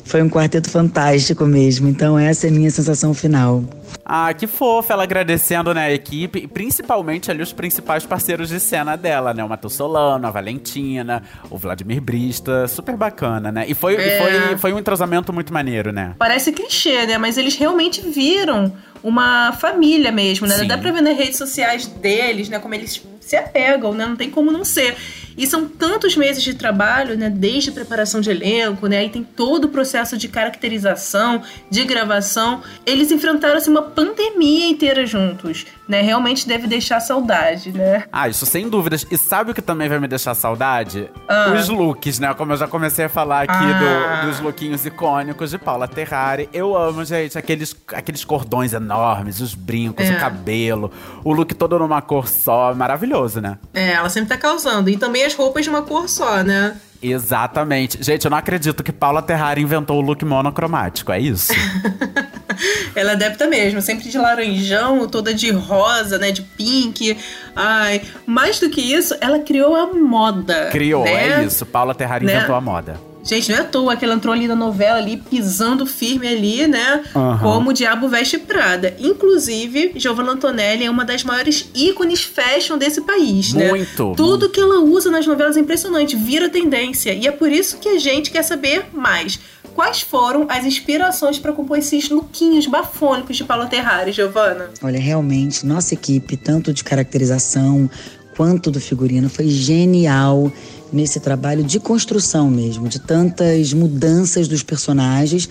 Foi 0.04 0.22
um 0.22 0.30
quarteto 0.30 0.70
fantástico 0.70 1.46
mesmo. 1.46 1.88
Então 1.88 2.20
essa 2.20 2.48
é 2.48 2.50
a 2.50 2.54
minha 2.54 2.70
sensação 2.70 3.14
final. 3.14 3.64
Ah, 4.04 4.34
que 4.34 4.46
fofa 4.46 4.92
ela 4.92 5.04
agradecendo, 5.04 5.74
né, 5.74 5.86
a 5.86 5.94
equipe, 5.94 6.40
e 6.40 6.48
principalmente 6.48 7.32
ali 7.32 7.42
os 7.42 7.54
principais 7.54 8.06
parceiros 8.06 8.50
de 8.50 8.60
cena 8.60 8.98
dela, 8.98 9.34
né? 9.34 9.42
O 9.42 9.48
Matheus 9.48 9.74
Solano, 9.74 10.28
a 10.28 10.32
Valentina, 10.32 11.24
o 11.50 11.58
Vladimir 11.58 12.02
Brista, 12.02 12.68
super 12.68 12.98
bacana, 12.98 13.54
né? 13.54 13.66
E 13.70 13.74
foi, 13.74 13.96
é. 13.96 14.18
foi, 14.18 14.58
foi 14.58 14.74
um 14.74 14.80
entrosamento 14.80 15.32
muito 15.32 15.54
maneiro, 15.54 15.94
né? 15.94 16.14
Parece 16.18 16.52
clichê, 16.52 17.06
né? 17.06 17.18
Mas 17.18 17.38
eles 17.38 17.56
realmente 17.56 18.02
viram 18.02 18.74
uma 19.04 19.52
família 19.54 20.12
mesmo, 20.12 20.48
né? 20.48 20.58
Sim. 20.58 20.68
Dá 20.68 20.78
pra 20.78 20.92
ver 20.92 21.02
nas 21.02 21.18
redes 21.18 21.38
sociais 21.38 21.88
deles, 21.88 22.50
né? 22.50 22.60
Como 22.60 22.74
eles 22.74 23.02
se 23.20 23.36
apegam, 23.36 23.94
né? 23.94 24.06
Não 24.06 24.16
tem 24.16 24.30
como 24.30 24.52
não 24.52 24.66
ser. 24.66 24.96
E 25.38 25.48
são 25.48 25.68
tantos 25.68 26.16
meses 26.16 26.44
de 26.44 26.54
trabalho, 26.54 27.18
né? 27.18 27.30
Desde 27.30 27.72
preparação 27.72 28.20
de 28.20 28.30
elenco, 28.30 28.88
né? 28.88 29.00
Aí 29.00 29.10
tem 29.10 29.24
todo 29.24 29.66
o 29.66 29.70
processo 29.70 30.18
de 30.18 30.28
caracterização, 30.28 31.42
de 31.70 31.84
gravação. 31.86 32.62
Eles 32.86 33.12
enfrentaram 33.12 33.58
assim, 33.58 33.72
uma 33.72 33.84
pandemia 33.84 34.68
inteira 34.68 35.06
juntos, 35.06 35.66
né? 35.92 36.02
Realmente 36.02 36.48
deve 36.48 36.68
deixar 36.68 37.02
saudade, 37.02 37.74
né? 37.74 38.06
Ah, 38.14 38.30
isso 38.30 38.46
sem 38.46 38.70
dúvidas. 38.70 39.06
E 39.12 39.18
sabe 39.18 39.52
o 39.52 39.54
que 39.54 39.62
também 39.62 39.90
vai 39.90 40.00
me 40.00 40.08
deixar 40.08 40.34
saudade? 40.34 41.10
Ah. 41.28 41.54
Os 41.54 41.68
looks, 41.68 42.18
né? 42.18 42.34
Como 42.34 42.54
eu 42.54 42.58
já 42.58 42.66
comecei 42.66 43.06
a 43.06 43.10
falar 43.10 43.42
aqui 43.42 43.54
ah. 43.54 44.22
do, 44.22 44.28
dos 44.28 44.40
lookinhos 44.40 44.86
icônicos 44.86 45.50
de 45.52 45.58
Paula 45.58 45.90
Terrari. 45.90 46.48
Eu 46.54 46.78
amo, 46.78 47.04
gente, 47.04 47.38
aqueles, 47.38 47.76
aqueles 47.90 48.24
cordões 48.24 48.72
enormes, 48.72 49.42
os 49.42 49.54
brincos, 49.54 50.06
é. 50.06 50.14
o 50.14 50.20
cabelo, 50.20 50.90
o 51.26 51.34
look 51.34 51.54
todo 51.54 51.78
numa 51.78 52.02
cor 52.02 52.26
só. 52.26 52.74
Maravilhoso, 52.74 53.42
né? 53.42 53.58
É, 53.74 53.92
ela 53.92 54.08
sempre 54.08 54.30
tá 54.30 54.38
causando. 54.38 54.90
E 54.90 54.96
também 54.96 55.26
as 55.26 55.36
roupas 55.36 55.66
de 55.66 55.70
uma 55.70 55.82
cor 55.82 56.08
só, 56.08 56.42
né? 56.42 56.78
Exatamente. 57.02 58.02
Gente, 58.04 58.26
eu 58.26 58.32
não 58.32 58.38
acredito 58.38 58.84
que 58.84 58.92
Paula 58.92 59.22
Terrari 59.22 59.62
inventou 59.62 59.98
o 59.98 60.02
look 60.02 60.24
monocromático, 60.24 61.12
é 61.12 61.20
isso? 61.20 61.52
Ela 62.96 63.12
é 63.12 63.14
adepta 63.14 63.48
mesmo, 63.48 63.82
sempre 63.82 64.10
de 64.10 64.18
laranjão, 64.18 65.08
toda 65.08 65.34
de 65.34 65.50
rosa, 65.52 66.18
né, 66.18 66.32
de 66.32 66.42
pink. 66.42 67.18
Ai, 67.56 68.02
mais 68.26 68.60
do 68.60 68.70
que 68.70 68.82
isso, 68.82 69.16
ela 69.20 69.40
criou 69.40 69.76
a 69.76 69.88
moda. 69.88 70.70
Criou, 70.72 71.04
né? 71.04 71.42
é 71.42 71.44
isso. 71.44 71.66
Paula 71.66 71.96
Terrari 71.96 72.26
né? 72.26 72.36
inventou 72.36 72.56
a 72.56 72.62
moda. 72.62 73.11
Gente, 73.24 73.52
não 73.52 73.58
é 73.58 73.62
à 73.62 73.64
toa 73.64 73.96
que 73.96 74.04
ela 74.04 74.16
entrou 74.16 74.34
ali 74.34 74.48
na 74.48 74.56
novela 74.56 74.98
ali, 74.98 75.18
pisando 75.18 75.86
firme 75.86 76.28
ali, 76.28 76.68
né? 76.68 77.04
Uhum. 77.14 77.38
Como 77.38 77.70
o 77.70 77.74
Diabo 77.74 78.08
Veste 78.08 78.38
Prada. 78.38 78.96
Inclusive, 79.00 79.94
Giovanna 79.96 80.32
Antonelli 80.32 80.86
é 80.86 80.90
uma 80.90 81.06
das 81.06 81.24
maiores 81.24 81.70
ícones 81.76 82.24
fashion 82.24 82.78
desse 82.78 83.02
país, 83.02 83.54
né? 83.54 83.70
Muito. 83.70 84.14
Tudo 84.16 84.50
que 84.50 84.60
ela 84.60 84.80
usa 84.80 85.12
nas 85.12 85.26
novelas 85.28 85.56
é 85.56 85.60
impressionante, 85.60 86.16
vira 86.16 86.50
tendência. 86.50 87.14
E 87.14 87.28
é 87.28 87.32
por 87.32 87.52
isso 87.52 87.78
que 87.78 87.90
a 87.90 88.00
gente 88.00 88.32
quer 88.32 88.44
saber 88.44 88.86
mais. 88.92 89.40
Quais 89.76 90.02
foram 90.02 90.48
as 90.50 90.66
inspirações 90.66 91.40
para 91.40 91.54
compor 91.54 91.78
esses 91.78 92.10
lookinhos 92.10 92.68
bafônicos 92.68 93.38
de 93.38 93.44
Paula 93.44 93.68
Terrari, 93.68 94.12
Giovanna? 94.12 94.70
Olha, 94.84 95.00
realmente, 95.00 95.66
nossa 95.66 95.94
equipe, 95.94 96.36
tanto 96.36 96.74
de 96.74 96.84
caracterização 96.84 97.90
quanto 98.36 98.72
do 98.72 98.82
figurino, 98.82 99.30
foi 99.30 99.48
genial 99.48 100.52
nesse 100.92 101.20
trabalho 101.20 101.64
de 101.64 101.80
construção 101.80 102.50
mesmo, 102.50 102.88
de 102.88 103.00
tantas 103.00 103.74
mudanças 103.74 104.48
dos 104.48 104.64
personagens 104.64 105.48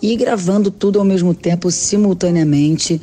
e 0.00 0.16
gravando 0.16 0.70
tudo 0.70 0.98
ao 0.98 1.04
mesmo 1.04 1.32
tempo, 1.32 1.70
simultaneamente. 1.70 3.00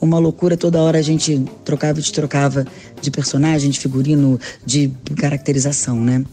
Uma 0.00 0.18
loucura, 0.18 0.56
toda 0.56 0.82
hora 0.82 0.98
a 0.98 1.02
gente 1.02 1.44
trocava 1.64 1.98
e 1.98 2.02
destrocava 2.02 2.66
de 3.00 3.10
personagem, 3.10 3.70
de 3.70 3.78
figurino, 3.78 4.38
de 4.66 4.92
caracterização, 5.16 5.98
né? 6.00 6.24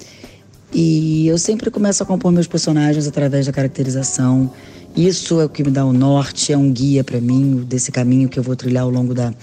E 0.74 1.28
eu 1.28 1.38
sempre 1.38 1.72
começo 1.72 2.02
a 2.04 2.06
compor 2.06 2.32
meus 2.32 2.48
personagens 2.48 3.08
através 3.08 3.46
da 3.46 3.52
caracterização. 3.52 4.52
Isso 4.96 5.40
é 5.40 5.46
o 5.46 5.50
que 5.50 5.64
me 5.64 5.72
dá 5.72 5.86
o 5.86 5.94
norte, 5.94 6.52
é 6.52 6.58
um 6.58 6.72
guia 6.72 7.04
para 7.04 7.22
mim 7.22 7.64
desse 7.68 7.92
caminho 7.92 8.28
que 8.28 8.38
eu 8.40 8.44
vou 8.44 8.56
trilhar 8.56 8.84
ao 8.84 8.90
longo 8.90 9.14
da, 9.14 9.34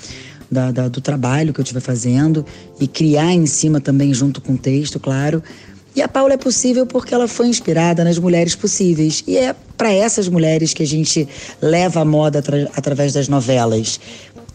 da, 0.50 0.70
da, 0.70 0.88
do 0.88 1.00
trabalho 1.00 1.52
que 1.52 1.60
eu 1.60 1.62
estiver 1.62 1.80
fazendo 1.80 2.44
e 2.80 2.86
criar 2.86 3.32
em 3.32 3.46
cima 3.46 3.80
também 3.80 4.12
junto 4.14 4.40
com 4.40 4.54
o 4.54 4.58
texto, 4.58 4.98
claro. 5.00 5.42
E 5.94 6.02
a 6.02 6.08
Paula 6.08 6.34
é 6.34 6.36
possível 6.36 6.84
porque 6.86 7.14
ela 7.14 7.26
foi 7.26 7.46
inspirada 7.46 8.04
nas 8.04 8.18
mulheres 8.18 8.54
possíveis. 8.54 9.24
E 9.26 9.38
é 9.38 9.54
para 9.78 9.90
essas 9.90 10.28
mulheres 10.28 10.74
que 10.74 10.82
a 10.82 10.86
gente 10.86 11.26
leva 11.60 12.00
a 12.00 12.04
moda 12.04 12.40
atra 12.40 12.70
através 12.76 13.14
das 13.14 13.28
novelas. 13.28 13.98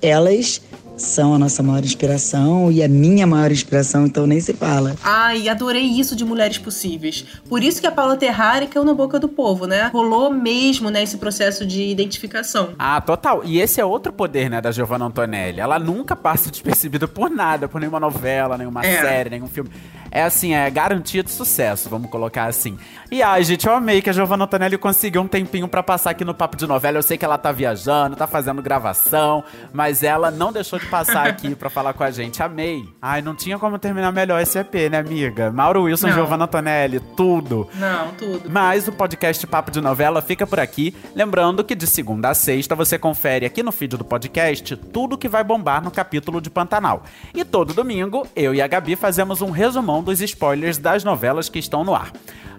Elas 0.01 0.61
são 1.01 1.33
a 1.33 1.39
nossa 1.39 1.61
maior 1.63 1.83
inspiração 1.83 2.71
e 2.71 2.83
a 2.83 2.87
minha 2.87 3.25
maior 3.25 3.51
inspiração, 3.51 4.05
então 4.05 4.25
nem 4.27 4.39
se 4.39 4.53
fala. 4.53 4.95
Ai, 5.03 5.49
adorei 5.49 5.83
isso 5.83 6.15
de 6.15 6.23
Mulheres 6.23 6.57
Possíveis. 6.57 7.25
Por 7.49 7.63
isso 7.63 7.81
que 7.81 7.87
a 7.87 7.91
Paula 7.91 8.15
Terrari 8.15 8.67
caiu 8.67 8.85
na 8.85 8.93
boca 8.93 9.19
do 9.19 9.27
povo, 9.27 9.65
né? 9.65 9.89
Rolou 9.93 10.31
mesmo, 10.31 10.89
né, 10.89 11.03
esse 11.03 11.17
processo 11.17 11.65
de 11.65 11.83
identificação. 11.83 12.69
Ah, 12.77 13.01
total. 13.01 13.41
E 13.43 13.59
esse 13.59 13.81
é 13.81 13.85
outro 13.85 14.13
poder, 14.13 14.49
né, 14.49 14.61
da 14.61 14.71
Giovanna 14.71 15.05
Antonelli. 15.05 15.59
Ela 15.59 15.79
nunca 15.79 16.15
passa 16.15 16.49
despercebida 16.49 17.07
por 17.07 17.29
nada, 17.29 17.67
por 17.67 17.79
nenhuma 17.79 17.99
novela, 17.99 18.57
nenhuma 18.57 18.85
é. 18.85 19.01
série, 19.01 19.29
nenhum 19.29 19.47
filme 19.47 19.69
é 20.11 20.23
assim, 20.23 20.53
é 20.53 20.69
garantia 20.69 21.23
de 21.23 21.31
sucesso, 21.31 21.89
vamos 21.89 22.11
colocar 22.11 22.45
assim. 22.45 22.77
E 23.09 23.23
ai, 23.23 23.43
gente, 23.43 23.65
eu 23.65 23.73
amei 23.73 24.01
que 24.01 24.09
a 24.09 24.13
Giovanna 24.13 24.43
Antonelli 24.43 24.77
conseguiu 24.77 25.21
um 25.21 25.27
tempinho 25.27 25.67
para 25.67 25.81
passar 25.81 26.11
aqui 26.11 26.25
no 26.25 26.33
Papo 26.33 26.57
de 26.57 26.67
Novela. 26.67 26.97
Eu 26.97 27.03
sei 27.03 27.17
que 27.17 27.25
ela 27.25 27.37
tá 27.37 27.51
viajando, 27.51 28.15
tá 28.15 28.27
fazendo 28.27 28.61
gravação, 28.61 29.43
mas 29.73 30.03
ela 30.03 30.29
não 30.29 30.51
deixou 30.51 30.77
de 30.77 30.85
passar 30.85 31.27
aqui 31.27 31.55
para 31.55 31.69
falar 31.69 31.93
com 31.93 32.03
a 32.03 32.11
gente. 32.11 32.43
Amei. 32.43 32.87
Ai, 33.01 33.21
não 33.21 33.35
tinha 33.35 33.57
como 33.57 33.79
terminar 33.79 34.11
melhor 34.11 34.41
esse 34.41 34.59
EP, 34.59 34.89
né, 34.89 34.99
amiga? 34.99 35.51
Mauro 35.51 35.83
Wilson, 35.83 36.07
não. 36.07 36.13
Giovanna 36.13 36.45
Antonelli, 36.45 36.99
tudo. 37.15 37.69
Não, 37.75 38.11
tudo. 38.11 38.49
Mas 38.49 38.87
o 38.87 38.91
podcast 38.91 39.45
Papo 39.47 39.71
de 39.71 39.81
Novela 39.81 40.21
fica 40.21 40.45
por 40.45 40.59
aqui. 40.59 40.95
Lembrando 41.15 41.63
que 41.63 41.75
de 41.75 41.87
segunda 41.87 42.29
a 42.29 42.33
sexta 42.33 42.75
você 42.75 42.99
confere 42.99 43.45
aqui 43.45 43.63
no 43.63 43.71
feed 43.71 43.97
do 43.97 44.05
podcast 44.05 44.75
tudo 44.75 45.17
que 45.17 45.27
vai 45.27 45.43
bombar 45.43 45.83
no 45.83 45.91
capítulo 45.91 46.41
de 46.41 46.49
Pantanal. 46.49 47.03
E 47.33 47.43
todo 47.43 47.73
domingo, 47.73 48.27
eu 48.35 48.53
e 48.53 48.61
a 48.61 48.67
Gabi 48.67 48.95
fazemos 48.95 49.41
um 49.41 49.51
resumão 49.51 50.00
dos 50.01 50.21
spoilers 50.21 50.77
das 50.77 51.03
novelas 51.03 51.49
que 51.49 51.59
estão 51.59 51.83
no 51.83 51.95
ar. 51.95 52.11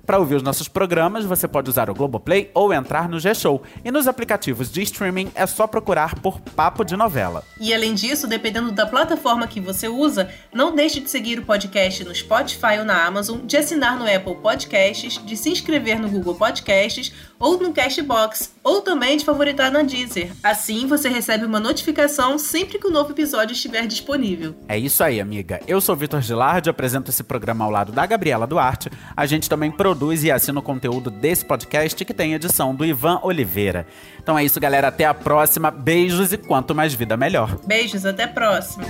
Para 0.04 0.18
ouvir 0.18 0.34
os 0.34 0.42
nossos 0.42 0.66
programas, 0.66 1.24
você 1.24 1.46
pode 1.46 1.70
usar 1.70 1.88
o 1.88 1.94
Globoplay 1.94 2.50
ou 2.54 2.72
entrar 2.72 3.08
no 3.08 3.20
G-Show. 3.20 3.62
E 3.84 3.90
nos 3.90 4.08
aplicativos 4.08 4.70
de 4.70 4.82
streaming 4.82 5.30
é 5.32 5.46
só 5.46 5.64
procurar 5.66 6.18
por 6.18 6.40
Papo 6.40 6.84
de 6.84 6.96
Novela. 6.96 7.44
E 7.60 7.72
além 7.72 7.94
disso, 7.94 8.26
dependendo 8.26 8.72
da 8.72 8.84
plataforma 8.84 9.46
que 9.46 9.60
você 9.60 9.86
usa, 9.86 10.28
não 10.52 10.74
deixe 10.74 10.98
de 10.98 11.08
seguir 11.08 11.38
o 11.38 11.44
podcast 11.44 12.02
no 12.02 12.12
Spotify 12.12 12.78
ou 12.80 12.84
na 12.84 13.04
Amazon, 13.04 13.46
de 13.46 13.56
assinar 13.56 13.96
no 13.96 14.04
Apple 14.04 14.34
Podcasts, 14.42 15.24
de 15.24 15.36
se 15.36 15.50
inscrever 15.50 16.00
no 16.00 16.08
Google 16.08 16.34
Podcasts 16.34 17.12
ou 17.38 17.60
no 17.60 17.72
Cashbox, 17.72 18.54
ou 18.62 18.82
também 18.82 19.16
de 19.16 19.24
favoritar 19.24 19.70
na 19.70 19.82
Deezer. 19.82 20.32
Assim 20.42 20.86
você 20.86 21.08
recebe 21.08 21.44
uma 21.44 21.58
notificação 21.58 22.38
sempre 22.38 22.78
que 22.78 22.86
o 22.86 22.90
um 22.90 22.92
novo 22.92 23.12
episódio 23.12 23.52
estiver 23.52 23.86
disponível. 23.86 24.54
É 24.68 24.78
isso 24.78 25.02
aí, 25.02 25.20
amiga. 25.20 25.60
Eu 25.66 25.80
sou 25.80 25.94
Vitor 25.94 26.20
Gilardi, 26.20 26.70
apresento 26.70 27.10
esse 27.10 27.22
programa 27.22 27.64
ao 27.64 27.70
lado 27.70 27.92
da 27.92 28.04
Gabriela 28.06 28.46
Duarte. 28.46 28.90
A 29.16 29.26
gente 29.26 29.48
também 29.48 29.70
produz 29.92 30.24
e 30.24 30.30
assina 30.30 30.58
o 30.58 30.62
conteúdo 30.62 31.10
desse 31.10 31.44
podcast 31.44 32.02
que 32.02 32.14
tem 32.14 32.32
edição 32.32 32.74
do 32.74 32.82
Ivan 32.82 33.20
Oliveira. 33.22 33.86
Então 34.22 34.38
é 34.38 34.44
isso, 34.44 34.58
galera. 34.58 34.88
Até 34.88 35.04
a 35.04 35.12
próxima. 35.12 35.70
Beijos 35.70 36.32
e 36.32 36.38
quanto 36.38 36.74
mais 36.74 36.94
vida, 36.94 37.14
melhor. 37.14 37.58
Beijos, 37.66 38.06
até 38.06 38.24
a 38.24 38.28
próxima. 38.28 38.84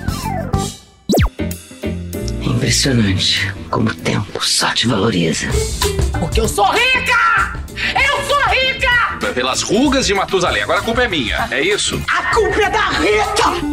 Impressionante 2.40 3.52
como 3.68 3.90
o 3.90 3.94
tempo 3.94 4.44
só 4.44 4.72
te 4.72 4.86
valoriza. 4.86 5.48
Porque 6.20 6.40
eu 6.40 6.46
sou 6.46 6.66
rica! 6.66 7.58
Eu 7.96 8.24
sou 8.24 8.40
rica! 8.48 9.32
Pelas 9.34 9.62
rugas 9.62 10.06
de 10.06 10.14
Matusalém. 10.14 10.62
Agora 10.62 10.78
a 10.78 10.82
culpa 10.82 11.02
é 11.02 11.08
minha, 11.08 11.48
é 11.50 11.60
isso? 11.60 12.00
A 12.08 12.32
culpa 12.32 12.62
é 12.62 12.70
da 12.70 12.90
Rita! 12.90 13.71